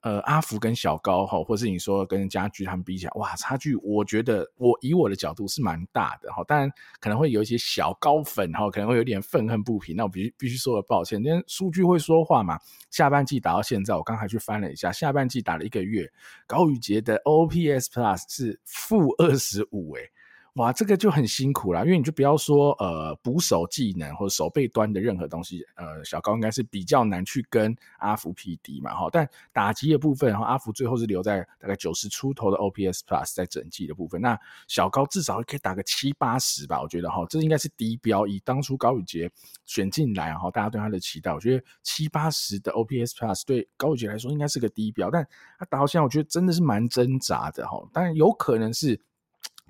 [0.00, 6.44] 呃，阿福跟小高哈，或是你说跟家居他们比起来，哇，差距我觉得我以我的角度是蛮大的哈。
[6.44, 6.70] 当然
[7.00, 9.96] 可能会有一些小高粉哈，可能会有点愤恨不平。
[9.96, 12.56] 那我必须必须说个抱歉，因为数据会说话嘛。
[12.90, 16.08] 下半季打到现在，我刚才去翻了一下，下半季打了一个月，
[16.46, 20.10] 高宇杰的 OPS Plus 是负二十五诶。
[20.58, 29.08] 哇，这个就很辛苦啦，因为你就不要说呃捕手技能或者守备端的任何东西，呃小高应该是比较难去跟阿福匹敌嘛哈。
[29.12, 34.36] 但打击的部分，然后阿福最后是留在大概九十出头的 OPS Plus 在整季的部分，那
[34.66, 38.26] 小高至少可以打个七八十吧，我觉得哈，这应该是低标。
[38.26, 39.30] 以当初高宇杰
[39.64, 45.24] 选进来哈，大家对他的期待，我觉得七八十的 OPS Plus 对高宇杰来说应该是个低标，但
[45.56, 47.80] 他打到现在，我觉得真的是蛮挣扎的哈。
[47.92, 49.00] 当然有可能是。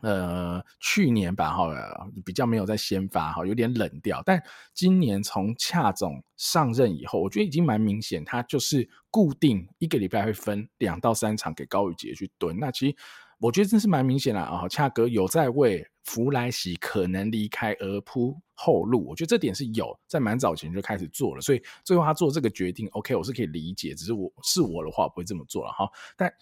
[0.02, 1.66] 呃，去年吧，哈，
[2.24, 4.22] 比较没有在先发，哈，有点冷掉。
[4.24, 4.42] 但
[4.74, 12.56] 今年从恰总上任以后，我觉得已经蛮明显，他就是固定一个礼拜会分两到三场给高宇杰去蹲。
[12.58, 12.96] 那其实
[13.40, 19.06] 我觉得真是蛮明显了啊，恰哥有在为弗莱西可能离开而铺后路。
[19.08, 23.94] 我觉得这点是有在蛮早前就开始做了，所以最后他做这个决定，OK，我是可以理解。
[23.94, 25.88] 只是我是我的话，我不会这么做了哈。
[26.16, 26.32] 但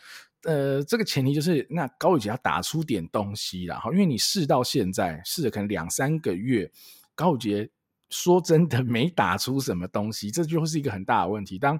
[0.47, 6.71] 呃，这个前提就是那高宇杰要打出点东西啦，哈，因为你试到现在试了可能两三个月，
[7.17, 7.69] 高宇杰
[8.11, 11.59] 说真的没打出什么东西，这就会是一个很大的问题。
[11.59, 11.77] 当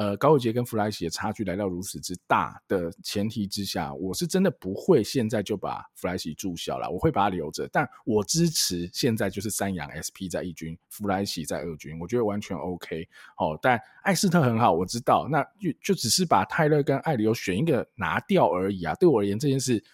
[0.00, 7.68] 呃，高伟杰跟弗莱西的差距来到如此之大的前提之下，我是真的不会现在就把弗莱西注销了，我会把他留着。
[7.70, 13.06] 但我支持现在就是三洋 SP 在一军，弗莱西在二军，我觉得完全 OK。
[13.36, 18.94] 哦，但艾斯特很好，我知道，那就就只是把泰勒跟艾里欧选一个拿掉而已啊。
[18.94, 19.84] 对我而言，这件事。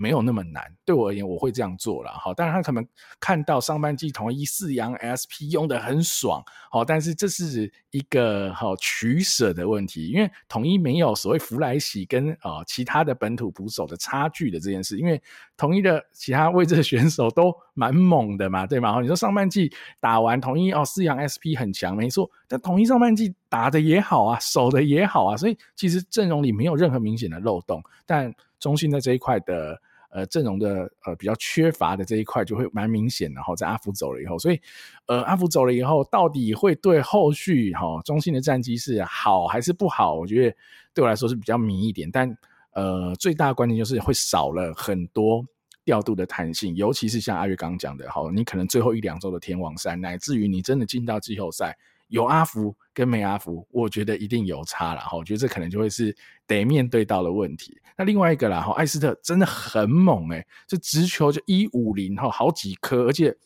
[0.00, 2.10] 没有那么难，对我而言，我会这样做了。
[2.10, 2.84] 好，当然他可能
[3.20, 15.20] 看到上半季统一四洋 SP 用的很爽，好，但是这是一个好取舍的问题，因为统一没有所谓弗莱西跟啊其他的本土捕手的差距的这件事，因为
[15.58, 18.98] 统一的其他位置的选手都蛮猛的嘛，对吗？
[19.02, 19.70] 你说上半季
[20.00, 29.78] 打完统一哦，四洋 SP 很强，没错，但统一上半季打的也好啊，守的也好啊，所以其实阵容里没有任何明显的漏洞，但中信在这一块的。
[30.10, 34.60] 呃阵容的呃比较缺乏的这一块就会蛮明显的哈，在阿福走了以后，所以
[35.06, 40.14] 呃阿福走了以后，到底会对后续哈中信的战绩是好还是不好？
[40.14, 40.56] 我觉得
[40.92, 42.36] 对我来说是比较迷一点，但
[42.72, 45.44] 呃最大的关键就是会少了很多
[45.84, 51.76] 调度的弹性，尤其是像阿月刚刚讲的，哈，你可能最后一两周的天王山，乃至于你真的进到季后赛。
[52.10, 55.16] 有阿福跟没阿福，我觉得一定有差了哈。
[55.16, 56.14] 我觉得这可能就会是
[56.46, 57.76] 得面对到的问题。
[57.96, 63.36] 那另外一个啦哈，艾斯特真的很猛诶、欸，这直球就一五零哈，好几颗，而且。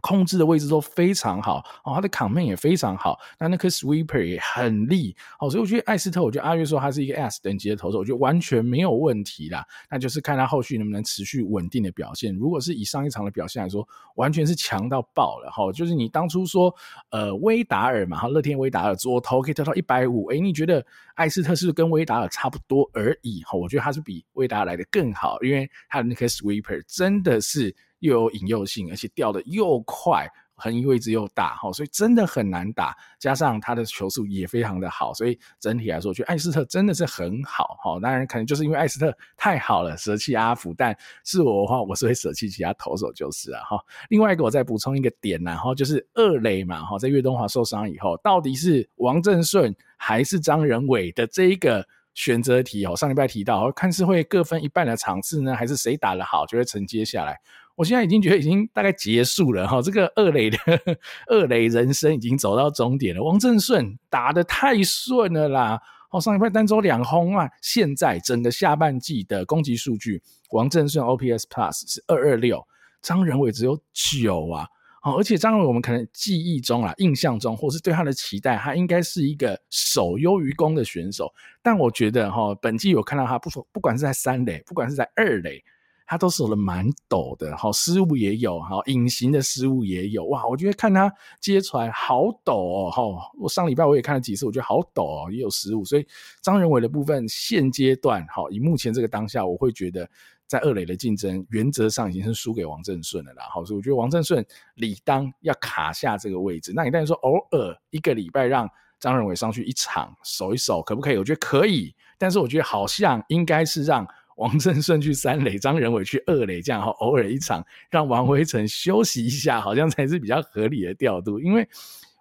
[0.00, 9.64] 控制的位置都非常好哦，他的扛面也非常好，那那颗 sweeper 也很利哦，所以我觉得艾斯特，我觉得阿月说他是一个 S 等级的投手，我觉得完全没有问题啦。
[9.90, 12.34] 那就是看他后续能不能持续稳定的表现。
[12.34, 13.86] 如果是以上一场的表现来说，
[14.16, 15.70] 完全是强到爆了哈。
[15.72, 16.74] 就是你当初说
[17.10, 20.84] 呃威达尔嘛，哈乐天威达尔左投可以投到一百五，诶，你觉得
[21.14, 23.58] 艾斯特是不是跟威达尔差不多而已哈？
[23.58, 27.74] 我觉得他是比威达尔来的更好，因为他的那颗 sweeper 真的是。
[28.00, 32.94] 又有引诱性，而且掉的又快，横移位置又大，哈所以真的很难打。
[33.18, 37.98] 加上他的球速也非常的好，所以整体来说，我觉得艾斯特真的是很好哈。
[38.00, 40.74] 当然，可能就是因为艾斯特太好了，舍弃阿福。
[40.76, 40.94] 但
[41.24, 43.78] 是我的话，我是会舍弃其他投手就是啊哈。
[44.08, 52.94] 另外一个，我再补充一个点，然后就是二垒嘛哈，在岳东华受伤以后，到底是王正顺还是张仁伟的这一个选择题哦？
[52.94, 57.40] 上礼拜提到，看是会各分一半的场次呢，还是谁打得好就会承接下来。
[57.80, 60.58] 我现在已经觉得已经大概结束了哈，这个二垒的
[61.28, 63.22] 二垒人生已经走到终点了。
[63.22, 72.62] 王正顺打得太顺了啦，哦，上礼拜单周两轰啊，现在整个下半季的攻击数据，王正顺 OPS Plus 是二二六，
[73.00, 74.66] 张仁伟只有九啊，
[75.02, 85.64] 哦，而且张仁伟我们可能记忆中啊、印象中，或是对他的期待，他应该是一个守优于攻的选手，但我觉得哈，本季有看到他不说，不管是在三垒，不管是在二垒。
[86.10, 90.44] 他都守得蛮抖的，好失误也有，好隐形的失误也有，哇！
[90.44, 91.08] 我觉得看他
[91.40, 93.30] 接出来好抖哦，哈！
[93.38, 96.04] 我上礼拜我也看了几次，我觉得好抖哦，也有失误，所以
[96.42, 100.10] 张仁伟的部分现阶段，好以目前这个当下，我会觉得
[100.48, 104.44] 在二垒的竞争原则上已经是输给王正顺了啦，好，所以我觉得王正顺
[104.74, 106.72] 理当要卡下这个位置。
[106.74, 111.16] 那你当然说偶尔一个礼拜让张仁伟上去一场守一守，可不可以？
[111.18, 114.04] 我觉得可以，但是我觉得好像应该是让。
[114.40, 121.38] 王正顺去三垒，张仁伟去二垒，这样哈，偶尔一场让王威成休息一下，好像才是比较合理的调度。
[121.38, 121.68] 因为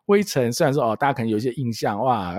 [0.08, 2.36] 威成虽然说哦，大家可能有一些印象哇，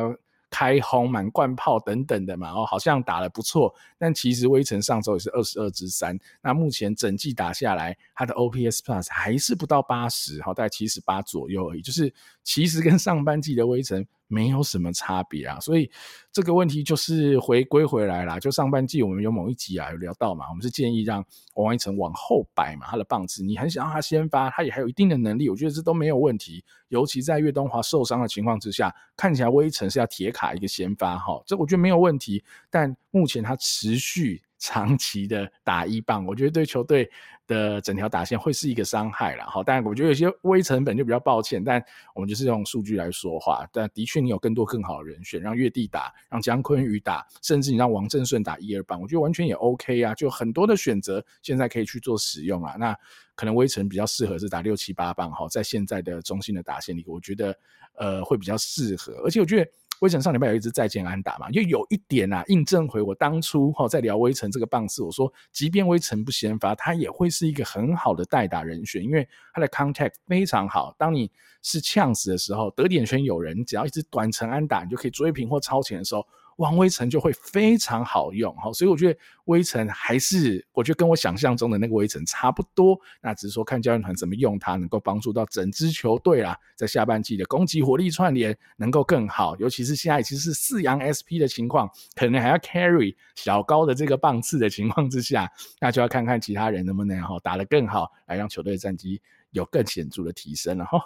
[0.51, 12.13] 开轰满贯炮等等的嘛，哦，好像打得不错，但其实威晨上周也是二十二支三，那目前整季打下来，他的 OPS Plus 还是不到八十，好，大概七十八左右而已，就是
[12.51, 14.05] 其实跟上半季的威晨。
[14.33, 15.91] 没有什么差别啊，所以
[16.31, 18.39] 这个问题就是回归回来啦。
[18.39, 21.25] 就上半季我们有某一集啊有聊到嘛，我们是建议让
[21.57, 26.65] 王一晨往后摆嘛，他的棒次你很想让他先发，他也还有一定的能力，我觉得这都没有问题。
[26.91, 32.45] 尤其在岳东华受伤的情况之下，看起来威城是要铁卡一个先发哈，这我觉得没有问题。
[32.71, 34.41] 但目前他持续。
[34.61, 37.11] 长期的打一棒，我觉得对球队
[37.47, 39.47] 的整条打线会是一个伤害啦。
[39.47, 41.83] 好，但我觉得有些微成本就比较抱歉，但
[42.15, 43.67] 我们就是用数据来说话。
[43.73, 50.15] 但的确，你有更多更好的人选，让月帝打，让江坤宇打，甚至你让王正顺打一二棒，我觉得完全也 OK 啊。
[50.15, 52.77] 就很多的选择，现在可以去做使用啊。
[52.79, 52.95] 那
[53.35, 57.57] 可能微成比较适合是打六七八棒，哈，在现在的中心的打线里，我觉得
[57.95, 59.71] 呃会比较适合，而且我觉得。
[60.01, 70.95] 威晨上礼拜有一支再见安打嘛，就有一点啊，印证回我当初哈在聊威晨这个棒次，我说即便威晨不先发，他也会是一个很好的代打人选，因为他的 contact 非常好。
[70.99, 71.31] 当你
[71.63, 76.27] 是呛死的时候，得点圈有人，只要一支短程安打，你就可以追平或超前的时候。
[76.57, 82.99] 王威城就会非常好用，哈所以我觉得威城还是，我觉得跟我想象中的那个威城差不多。
[83.23, 89.57] 那只是说看教练团怎么用它，能够帮助到整支球队啦，在下半季的攻击火力串联能够更好。
[89.57, 99.21] 尤其是现在其实是四阳 SP 的情况，可能还要 carry 小高的这个棒次的情况之下，那就要看看其他人能不能哈打得更好，来让球队的战绩
[99.51, 101.01] 有更显著的提升了哈。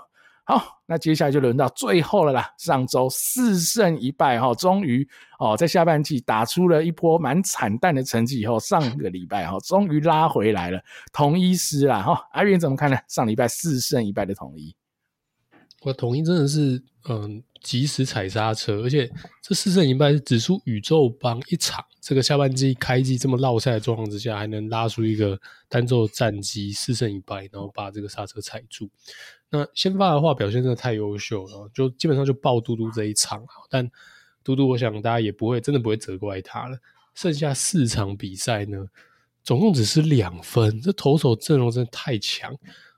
[0.47, 2.53] 好，那接下来就轮到最后了啦。
[2.59, 10.79] 上周四胜一败哈，终于哦，在下半季打出了一波蛮惨淡的成绩以后，上个礼拜哈，终于拉回来了。
[11.15, 12.99] 统一狮啦哈，阿元怎么看呢？
[13.09, 14.77] 上礼拜四胜一败的统一，
[15.81, 19.11] 我统一真的是嗯，及时踩刹车，而且
[19.43, 21.83] 这四胜一败是只输宇宙帮一场。
[22.03, 25.41] 这个下半季开季这么落赛的状况之下，还能拉出一个
[25.71, 28.91] 单周战绩四胜一败，然后把这个刹车踩住。
[29.57, 33.47] 那先发的话表现真的太优秀了，就基本上就爆嘟嘟这一场。
[33.71, 33.89] 但
[34.43, 36.77] 嘟嘟，我想大家也不会真的不会责怪他了。
[37.15, 38.85] 剩下四场比赛呢，
[39.45, 42.53] 总共只是两分，这投手阵容真的太强。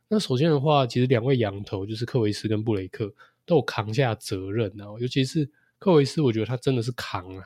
[0.09, 3.12] 那首先的话，其实两位洋投就是克维斯跟布雷克
[3.44, 5.46] 都有扛下责任，然后尤其是
[5.78, 7.44] 克维斯，我觉得他真的是扛啊。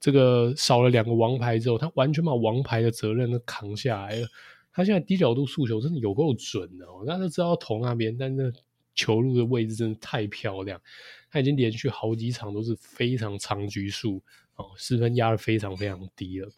[0.00, 4.26] 这个少了两个王牌之后，他完全把王牌的责任都扛下来了。
[4.72, 8.52] 他现在低角度速球真的有够准的哦，大家都知道投那边，但是
[8.94, 10.80] 球路的位置真的太漂亮。
[11.30, 14.22] 他已经连续好几场都是非常长局数
[14.56, 16.48] 哦，失分压得非常非常低了。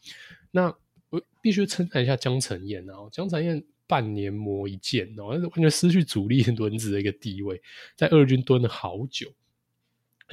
[0.51, 0.75] 那
[1.11, 7.61] 我必须称赞一下江晨燕啊，江晨燕半年磨一剑哦，但是完全失去主力轮子的一个地位，
[7.97, 9.31] 在二军蹲了好久。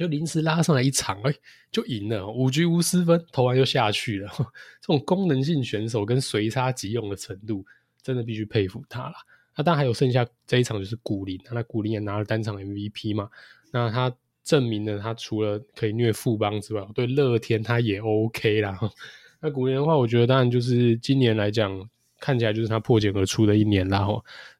[0.00, 1.34] 就临时拉上来一场，哎、
[1.70, 4.30] 就赢了，五局无失分，投完就下去了。
[4.80, 7.62] 这种功能性选手跟随插即用的程度，
[8.02, 9.12] 真的必须佩服他了。
[9.54, 13.28] 那当然还有剩下这一场就是古林，那古林也拿了单场 MVP 嘛。
[13.72, 14.10] 那他
[14.42, 18.78] 证明了他除了可以虐富邦之外，对乐天他也 OK 啦。
[19.42, 21.78] 那古林的话，我觉得当然就是今年来讲，
[22.18, 24.06] 看起来就是他破茧而出的一年啦。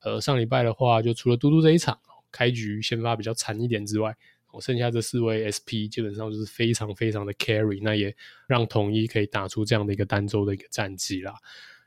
[0.03, 1.99] 呃，上礼拜的话，就除了嘟嘟这一场
[2.31, 4.15] 开局先发比较惨一点之外。
[4.53, 8.15] 我剩下这四位 SP 基本上就是非常非常的 carry，那也
[8.47, 11.35] 让统一可以打出这样的一个单周的一个战绩啦。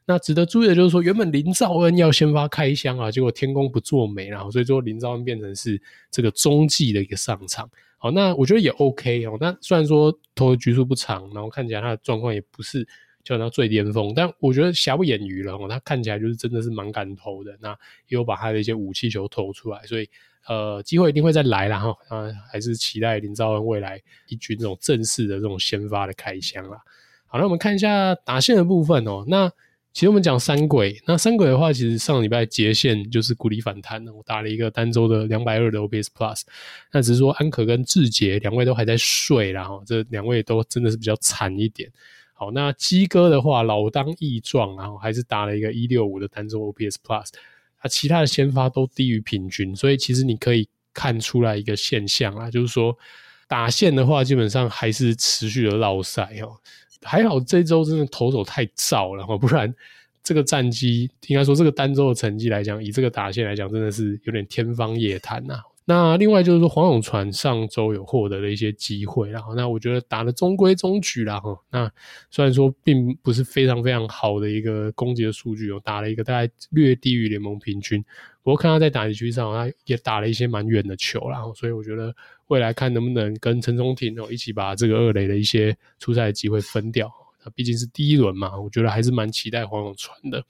[0.05, 7.69] 那值得注意的就是说，原本林兆恩要先发开箱啊，结果天公不作美，然后所以说林兆恩变成是这个中继的一个上场。
[7.97, 9.37] 好，那我觉得也 OK 哦。
[9.39, 12.85] 那虽然说投的局数不长，然后看起来他的状况也不是
[13.23, 15.67] 叫他最巅峰，但我觉得瑕不掩瑜了哦。
[15.69, 17.69] 他看起来就是真的是蛮敢投的，那
[18.07, 20.09] 也有把他的一些武器球投出来，所以。
[20.45, 23.97] 呃，机会一定会再来啦哈，啊，还是期待林兆恩未来
[24.27, 26.77] 一军这种正式的这种先发的开箱啦。
[27.27, 29.23] 好，那我们看一下打线的部分哦。
[29.25, 29.49] 那
[29.93, 36.41] 其实我们讲三鬼，那三鬼的话，其实上礼拜结线就是鼓励反弹，我打了一个单周的两百二的 OPS Plus。
[36.91, 41.89] 那只是说安可跟志杰两位都还在睡啦哈，这两位都真的是比较惨一点。
[42.51, 47.27] 那鸡哥的话老当益壮，然后还是打了一个一六五的单周 OPS Plus。
[47.77, 52.97] 啊，其他的先发都低于平均，所以其实你可以看出来一个现象啊，就是说
[53.47, 56.55] 打线的话，基本上还是持续的落赛哦。
[57.01, 59.75] 还好这周真的投手太燥了，不然
[60.23, 65.59] 这个战绩应该说这个单周的成绩来讲，以这个打线来讲，真的是有点天方夜谭呐。
[65.85, 71.59] 那另外就是说，黄永传上周有获得了一些机会，然后那我觉得打得中规中矩啦哈。
[71.71, 71.91] 那
[72.29, 78.01] 虽然说并不是非常非常好的一个攻击的数据，有打了一个大概略低于联盟平均，
[78.43, 82.15] 不过看他在打击区上，他也打了一些蛮远的球啦，所以我觉得
[82.47, 87.11] 未来看能不能跟陈聪廷哦一起把这个二垒的一些出赛机会分掉。
[87.43, 90.41] 那毕竟是第一轮嘛，我觉得还是蛮期待黄永传的。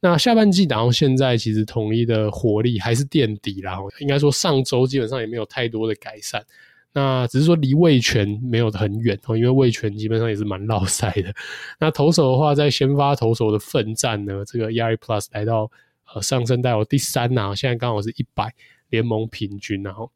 [0.00, 3.78] 那下半季打到现在，其实统一的火力还是垫底啦。
[4.00, 6.44] 应该说上周基本上也没有太多的改善。
[6.92, 11.32] 那只是说离味全没有很远哦，因为味全基本上也是蛮 落赛的。
[11.78, 15.70] 那投手的话，在先发投手的奋战呢，这个 ERA Plus 来到
[16.14, 18.52] 呃上升到第三呐，现在刚好是一百
[18.88, 19.82] 联盟平均。
[19.82, 20.10] 然后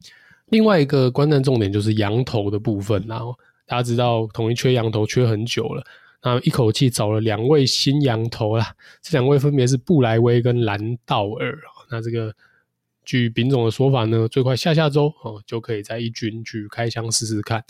[0.49, 3.05] 另外一个观战重点就是洋投的部分。
[3.07, 5.85] 然后大家知道统一缺洋投缺很久了。
[6.23, 11.59] 那一口气找了两位新洋投啦，这两位分别是布莱威跟兰道尔。
[11.91, 12.33] 那这个
[13.05, 17.63] 据丙总的说法呢，最快下下周哦就可以在一军去开箱试试看。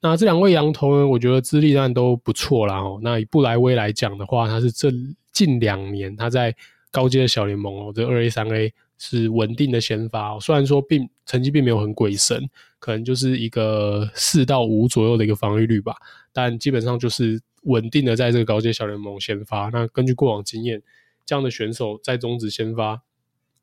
[0.00, 2.76] 那这两位洋头呢，我觉得资历当然都不错啦。
[2.78, 4.92] 哦，那以布莱威来讲的话，他是这
[5.32, 6.54] 近两年他在
[6.90, 10.38] 高阶的小联盟哦，这二 A 三 A 是稳定的先发。
[10.38, 15.96] 虽然说并成绩并没有很鬼神，可能就是一个四到五左右的一个防御率吧，
[16.36, 17.40] 但基本上就是。
[17.66, 20.80] 稳定的在这个高阶小联盟先发，那根据过往经验，
[21.24, 23.02] 这样的选手在中职先发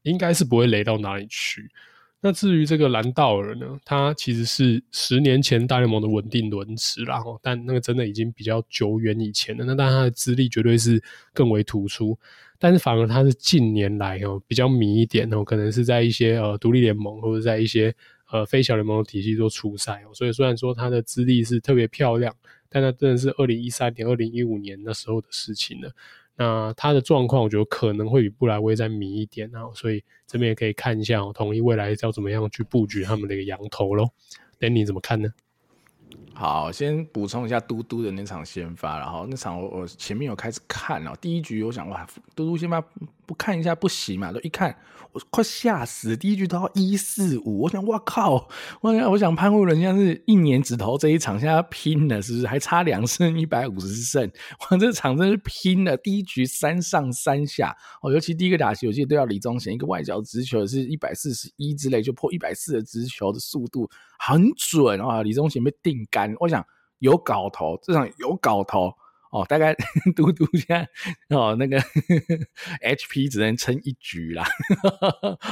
[0.01, 1.71] 应该是不会雷到哪里去。
[2.19, 9.63] 那至于这个兰道尔呢，他其实是十年前大联盟的稳定轮值啦，但那个真的已经比较久远以前了。
[9.63, 11.01] 那但他的资历绝对是
[11.34, 12.19] 更为突出，
[12.59, 17.95] 但是反而他是近年来哦比较迷一点哦，可能是在一些呃独立联盟或者在一些
[18.34, 22.36] 呃非小联盟体系做出赛哦，所以虽然说他的资历是特别漂亮。
[22.75, 25.93] 但那真的是二零一三年、二零一五年那时候的事情了。
[26.36, 34.09] 那他的状况，我觉得可能会比布莱威再迷一点，啊所以这边也可以看一下，统一未来要怎么样去布局他们的一个羊头咯。
[34.57, 35.31] 等你怎么看呢？
[36.36, 42.05] 好，先补充一下嘟嘟的那场先发，然后那场我我前面有开始看哦，第一局我想哇，
[42.36, 42.81] 嘟嘟先发
[43.25, 44.75] 不看一下不行嘛，都一看
[45.11, 48.49] 我快吓死，第一局都要一四五，我想哇靠，
[48.81, 52.47] 我想我想潘户人现在是一年只投这一场，现在要拼了是不是？
[52.47, 54.29] 还差两胜一百五十胜，
[54.59, 63.88] 哇，这场真是拼了，第一局三上三下哦，尤其第一个打席，我记得都要李宗贤一个外角直球是一百四十一之类，就破一百四的直球的速度。
[64.25, 65.21] 很准啊！
[65.21, 66.65] 李宗贤被定杆，我想
[66.99, 68.93] 有搞头，这场有搞头
[69.32, 69.74] 哦，大概
[70.15, 70.88] 嘟嘟现在
[71.36, 71.80] 哦那个
[72.86, 74.45] HP 只能撑一局啦，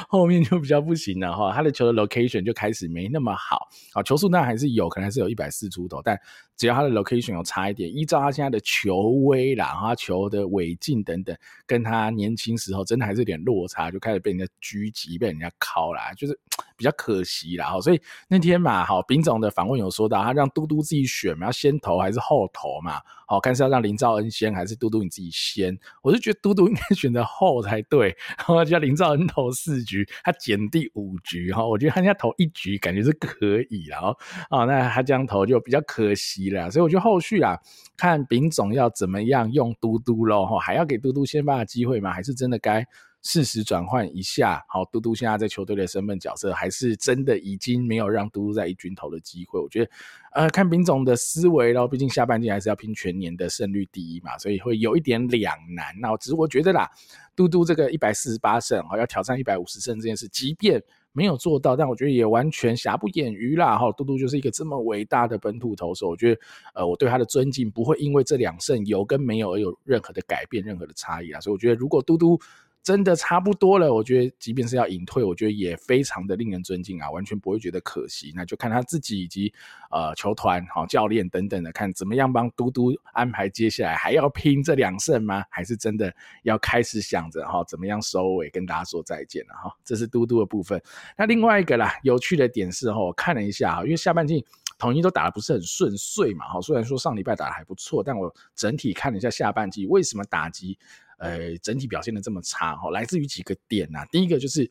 [0.08, 1.52] 后面就比较不行了哈。
[1.52, 6.16] 他的球的 location 就开始没那么好，啊，球速那还是有可能还是有一百四出头，但
[6.58, 11.36] 只要他的 location 有差一点，依照他现在的球威啦，他球的尾劲等等，
[11.66, 16.40] 跟他年轻时候真的还是有点落差，就开始被人家狙击，被人家敲啦，就是
[16.78, 17.80] 比较可惜啦。
[17.80, 23.02] 所以那天嘛，好，丙总的访问有说到，他让嘟嘟自己选嘛，要先投还是后投嘛？
[23.28, 25.78] 好，看是要让林兆恩先，还是嘟嘟你自己先？
[26.02, 28.16] 我就觉得嘟嘟应该选择后才对。
[28.38, 34.16] 然后叫林兆恩投四局，他捡第五局哈，我觉得他现在投一局感觉是可以了
[34.50, 34.66] 哦。
[34.66, 36.70] 那他这样投就比较可惜了。
[36.70, 37.58] 所以我觉得后续啊，
[37.98, 42.12] 看丙总要怎么样用嘟嘟喽，哈，还要给嘟嘟先发的机会吗？
[42.12, 42.86] 还是真的该？
[43.24, 49.60] 适时转换一下，好，嘟嘟现在在球队的身份角色，还是真的已经没有让嘟嘟在一军投的机会。
[49.60, 49.92] 我觉得，
[50.34, 55.94] 呃，看丙总的思维咯，毕竟下半季还是要拼全年的胜率第一嘛，所以会有一点两难。
[56.00, 56.90] 那只是我觉得啦，
[57.36, 60.82] 嘟嘟这个一百四十八胜，好，要挑战一百五十胜这件事，即便
[61.14, 63.78] 没有做到，但我觉得也完全瑕不掩瑜啦。
[63.78, 66.42] 哈，嘟嘟就是一个这么伟大的本土投手，我觉得，
[66.74, 71.42] 呃，我对他的尊敬不会因为这两胜有跟没有而有任何的改变，任何的差异啊。
[71.42, 72.40] 所以我觉得，如果嘟嘟
[72.84, 78.34] 真的差不多了，我觉得即便是要隐退，我觉得也非常的令人尊敬啊，完全不会觉得可惜。
[78.36, 79.54] 那就看他自己以及
[79.92, 85.44] 呃球团、好教练等等的，看怎么样帮嘟嘟安排接下来还要拼这两胜吗？
[85.52, 86.12] 还是真的
[86.42, 89.72] 要开始想着哈怎么样收尾，跟大家说再见了哈。
[89.86, 90.82] 这是嘟嘟的部分。
[91.16, 94.44] 那另外一个啦，有趣的点是哈，我看了一下哈，因为下半季
[94.80, 100.80] 统一都打得不是很顺遂嘛哈，虽然说上礼拜打得还不错，但我整体看了一下下半季为什么打击。
[101.22, 104.06] 呃，整体表现的这么差哈，来自于几个点呐、啊。
[104.12, 104.70] 第一个就是，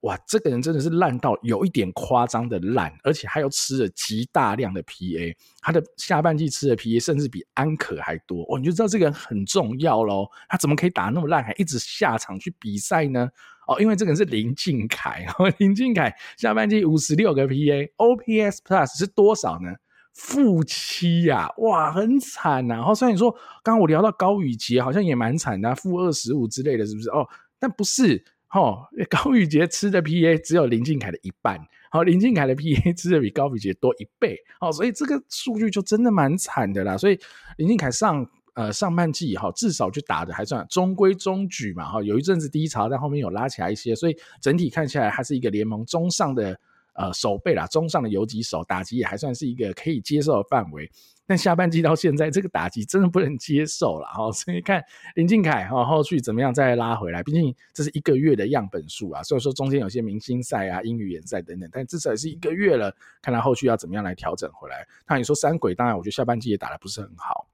[0.00, 10.28] 哇，这个人真的是烂到有一点夸张的烂，而且他又吃了极大量的 PA，他的下半季吃的 PA 甚至比安可还多哦，你就知道这个人很重要喽。
[10.50, 13.30] 他怎么可以打那么烂，还一直下场去比赛呢？
[13.66, 19.74] 哦，因为这个人是林靖凯哦， 林靖凯下半季五十六个 PA，OPS Plus 是多少呢？
[20.16, 23.30] 负七呀，哇，很惨呐、然后虽然你说，
[23.62, 27.10] 刚刚我聊到高宇杰好像也蛮惨的、啊，负二十五之类的，是不是？
[27.10, 27.28] 哦，
[27.60, 28.78] 但不是，哦，
[29.10, 31.58] 高宇杰吃的 PA 只有林俊凯的一半，
[31.90, 36.96] 好、哦，林俊凯的 PA 吃的比高宇杰多一倍，好、所以这个数据就真的蛮惨的啦。
[36.96, 37.20] 所以
[37.58, 46.58] 林俊凯上呃上半季哈、至少就打得还算中规中矩嘛，哈、有一阵子低潮，但后面有拉起来一些，所以整体看起来还是一个联盟中上的。
[46.96, 50.90] 呃，守备啦，中上的游击手打击也还算是一个可以接受的范围，
[51.26, 54.82] 但下半季到现在这个打击真的不能接受了哈，所以看
[55.14, 64.86] 林靖凯哈后续怎么样再拉回来，毕竟这是一个月的样本数啊，所以说中间有些明星赛啊、英语联赛等等，但至少也是一个月了，看他后续要怎么样来调整回来。
[65.06, 67.46] 那你说三鬼，当然我觉得下半季也打得不是很好，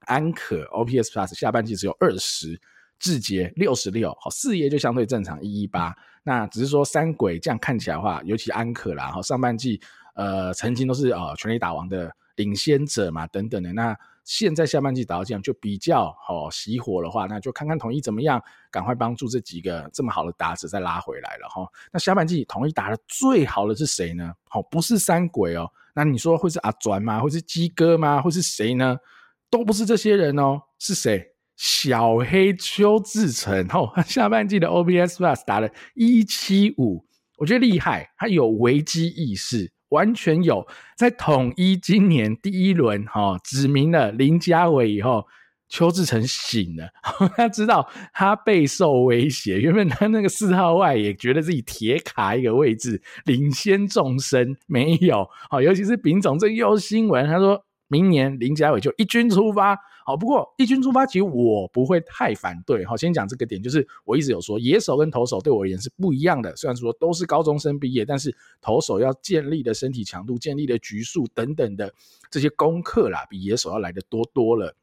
[0.00, 2.60] 安可 OPS Plus 下半季只有二十。
[3.00, 5.94] 志杰六十六，好，四爷就相对正常一一八，
[6.24, 9.80] 那只是说三鬼这样看起来的话，尤其安可啦，哈，上半季
[10.14, 21.68] 呃曾经都是呃全力打王的领先者嘛，等等的，那现在下半季打到这样就比较好熄火的话，那就看看统一怎么样，赶快帮助这几个这么好的打者再拉回来了哈。
[21.92, 24.32] 那下半季统一打的最好的是谁呢？
[24.48, 27.20] 好，不是三鬼哦，那你说会是阿转吗？
[27.20, 28.22] 会是鸡哥吗？
[28.22, 28.96] 会是谁呢？
[29.50, 31.33] 都不是这些人哦，是谁？
[31.56, 37.04] 小黑邱志成，吼，下半季的 OBS Plus 打了一七五，
[37.38, 40.66] 我觉得厉害，他有危机意识，完全有。
[40.96, 45.24] 在统一今年第一轮，哈，指明了林家伟以后，
[45.68, 46.88] 邱志成醒了，
[47.36, 57.64] 他知道他备受威胁，原本他那个四号外也觉得自己铁卡一个位置，领先众生，没有，好，尤其是丙总这又新闻，他说。
[57.94, 71.94] 明年林家伟就一军出发，好，不过一军出发其实我不会太反对，好，先讲这个点，就是我一直有说野手跟投手对我而言是不一样的，虽然说都是高中生毕业，但是投手要建立的身体强度、建立的局数等等的
[72.32, 74.74] 这些功课啦，比野手要来得多多了。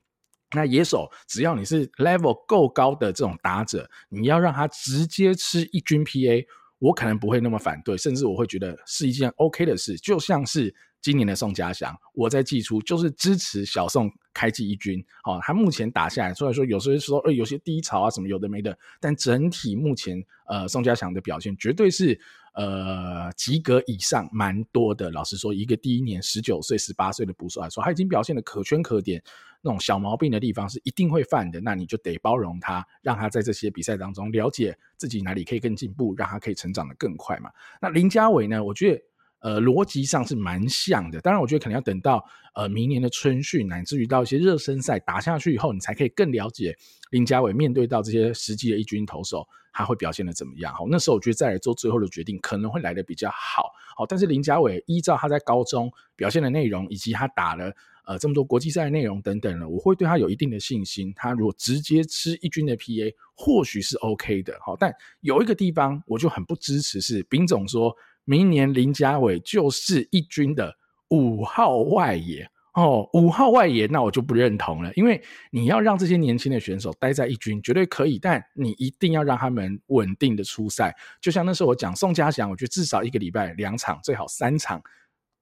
[0.54, 6.46] 那野手只要你是 level 够高的这种打者，你要让他直接吃一军 PA，
[6.82, 10.76] 我可能不会那么反对，甚至我会觉得是一件 OK 的事，就像是。
[11.04, 15.04] 今年的宋家祥，我在寄出就是支持小宋开季一军。
[15.24, 22.22] 好，他目前打下来，虽然说有时候说，呃，有些低潮啊什么有的没的，但整体目前，呃，宋家祥的表现绝对是
[22.54, 25.10] 呃及格以上，蛮多的。
[25.10, 29.24] 老实说，一个第一年十九岁、十八岁的捕手来说，他已经表现的可圈可点。
[29.62, 37.50] 那种小毛病的地方是一定会犯的，那你就得包容他，让他在这些比赛当中了解自己哪里可以更进步，让他可以成长得更快嘛。
[37.82, 38.64] 那林家伟呢？
[38.64, 39.02] 我觉得。
[39.44, 41.20] 呃，逻辑上是蛮像的。
[41.20, 46.78] 当然，我觉得可能要等到呃明年的春训，乃至于到一些热身赛打下去以后，你才可以更了解
[47.10, 49.44] 林家伟面对到这些实际的一军投手，
[49.74, 50.72] 他会表现得怎么样。
[50.72, 53.72] 好，那时候我觉得再来做最后的决定，可能会来得比较好。
[53.98, 57.74] 好，但是林家伟依照他在高中表现的内容，以及他打了
[58.12, 61.14] 呃这么多国际赛的内容等等了，我会对他有一定的信心。
[61.16, 64.58] 他如果直接吃一军的 PA，或许是 OK 的。
[64.66, 67.96] 好，但有一个地方我就很不支持，是丙总说。
[68.24, 70.78] 明年林家伟就是一军的
[71.10, 80.96] 五号外野哦，五号外野，那我就不认同了，因为你要让这些年轻的选手待在一军绝对可以，但你一定要让他们稳定的出赛。
[81.20, 84.80] 就像那时候我讲宋家祥，我觉得至少一个礼拜两场，最好三场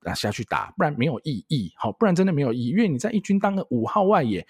[0.03, 1.71] 啊下去打，不然没有意义。
[1.75, 4.45] 好，不然真的没有意义，因为你在一军当个五号外野。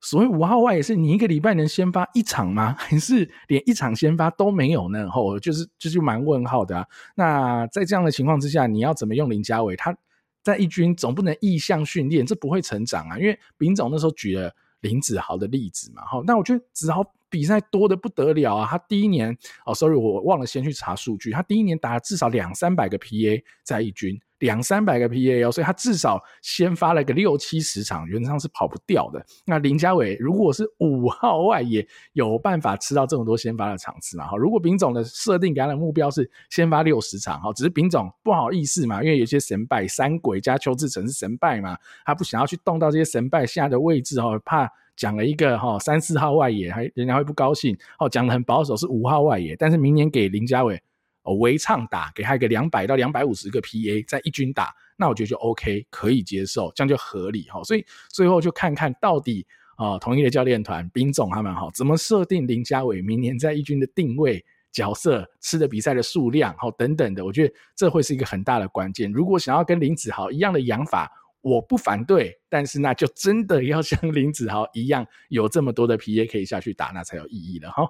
[0.00, 2.72] 所谓五号外野是你一个礼拜能先发一场吗？
[2.78, 5.10] 还是连一场先发都没有呢？
[5.10, 6.86] 吼，就是就是蛮问号的啊。
[7.16, 9.74] 那在这样的情况之下，你要怎么用林家伟？
[9.74, 9.96] 他
[10.44, 13.18] 在一军总不能异向训练，这不会成长啊。
[13.18, 16.22] 因为丙总那时候举了林子豪的例子嘛，吼。
[16.22, 18.66] 那我觉得子豪比赛多得不得了啊。
[18.68, 24.18] 他第一年哦，sorry，我忘了先去查数据，他第一年打了至少两三百个 PA 在一军。
[24.38, 29.20] 两三百个 PA 哦，所以他至少先发了个六七十场，原则上是跑不掉的。
[29.44, 34.28] 那林家伟如果是五号外也，有办法吃到这么多先发的场次嘛？
[34.28, 41.76] 哈，如果丙总的设定给他的目标是先发六十场，哈，只是丙总不好意思嘛，因为有些神败三鬼加邱志成是神败嘛，
[42.06, 50.82] 他不想要去动到这些神败下的位置哦，怕讲了一个哈三四号外野，还人家会不高兴哦，讲的很保守是五号外野，但是明年给林家伟
[51.22, 51.34] 哦。
[51.36, 57.62] 围唱打，给他一个两百到两百五十个 PA，在一军打，那我觉得就 OK，可以接受，这样就合理哈。
[57.62, 59.46] 所以最后就看看到底
[59.76, 69.12] 啊，统一的教练团、兵总他们哈，怎么设定林家伟明年在一军的定位、角色、吃的比赛的数量，好等等的，我觉得这会是一个很大的关键。
[69.12, 71.08] 如果想要跟林子豪一样的养法，
[71.40, 77.88] 我不反对，但是那就真的要像 林子豪一样，有这么多的 PA 可以下去打，那才有意义了哈。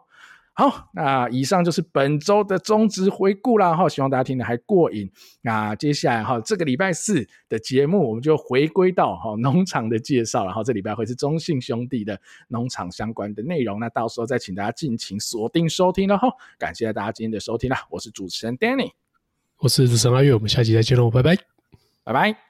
[0.52, 5.08] 好，那以上就是本周的中职回顾啦哈，希望大家听得还过瘾。
[5.40, 16.28] 那接下来哈，这个礼拜四的节目，我们就回归到哈农场的介绍，然后这礼拜会是中信兄弟的农场相关的内容，那到时候再请大家尽情锁定收听了哈。
[16.58, 18.90] 感谢大家今天的收听啦，我是主持人 Danny，
[19.58, 21.36] 我是主持人阿月，我们下期再见喽，拜拜，
[22.02, 22.47] 拜拜。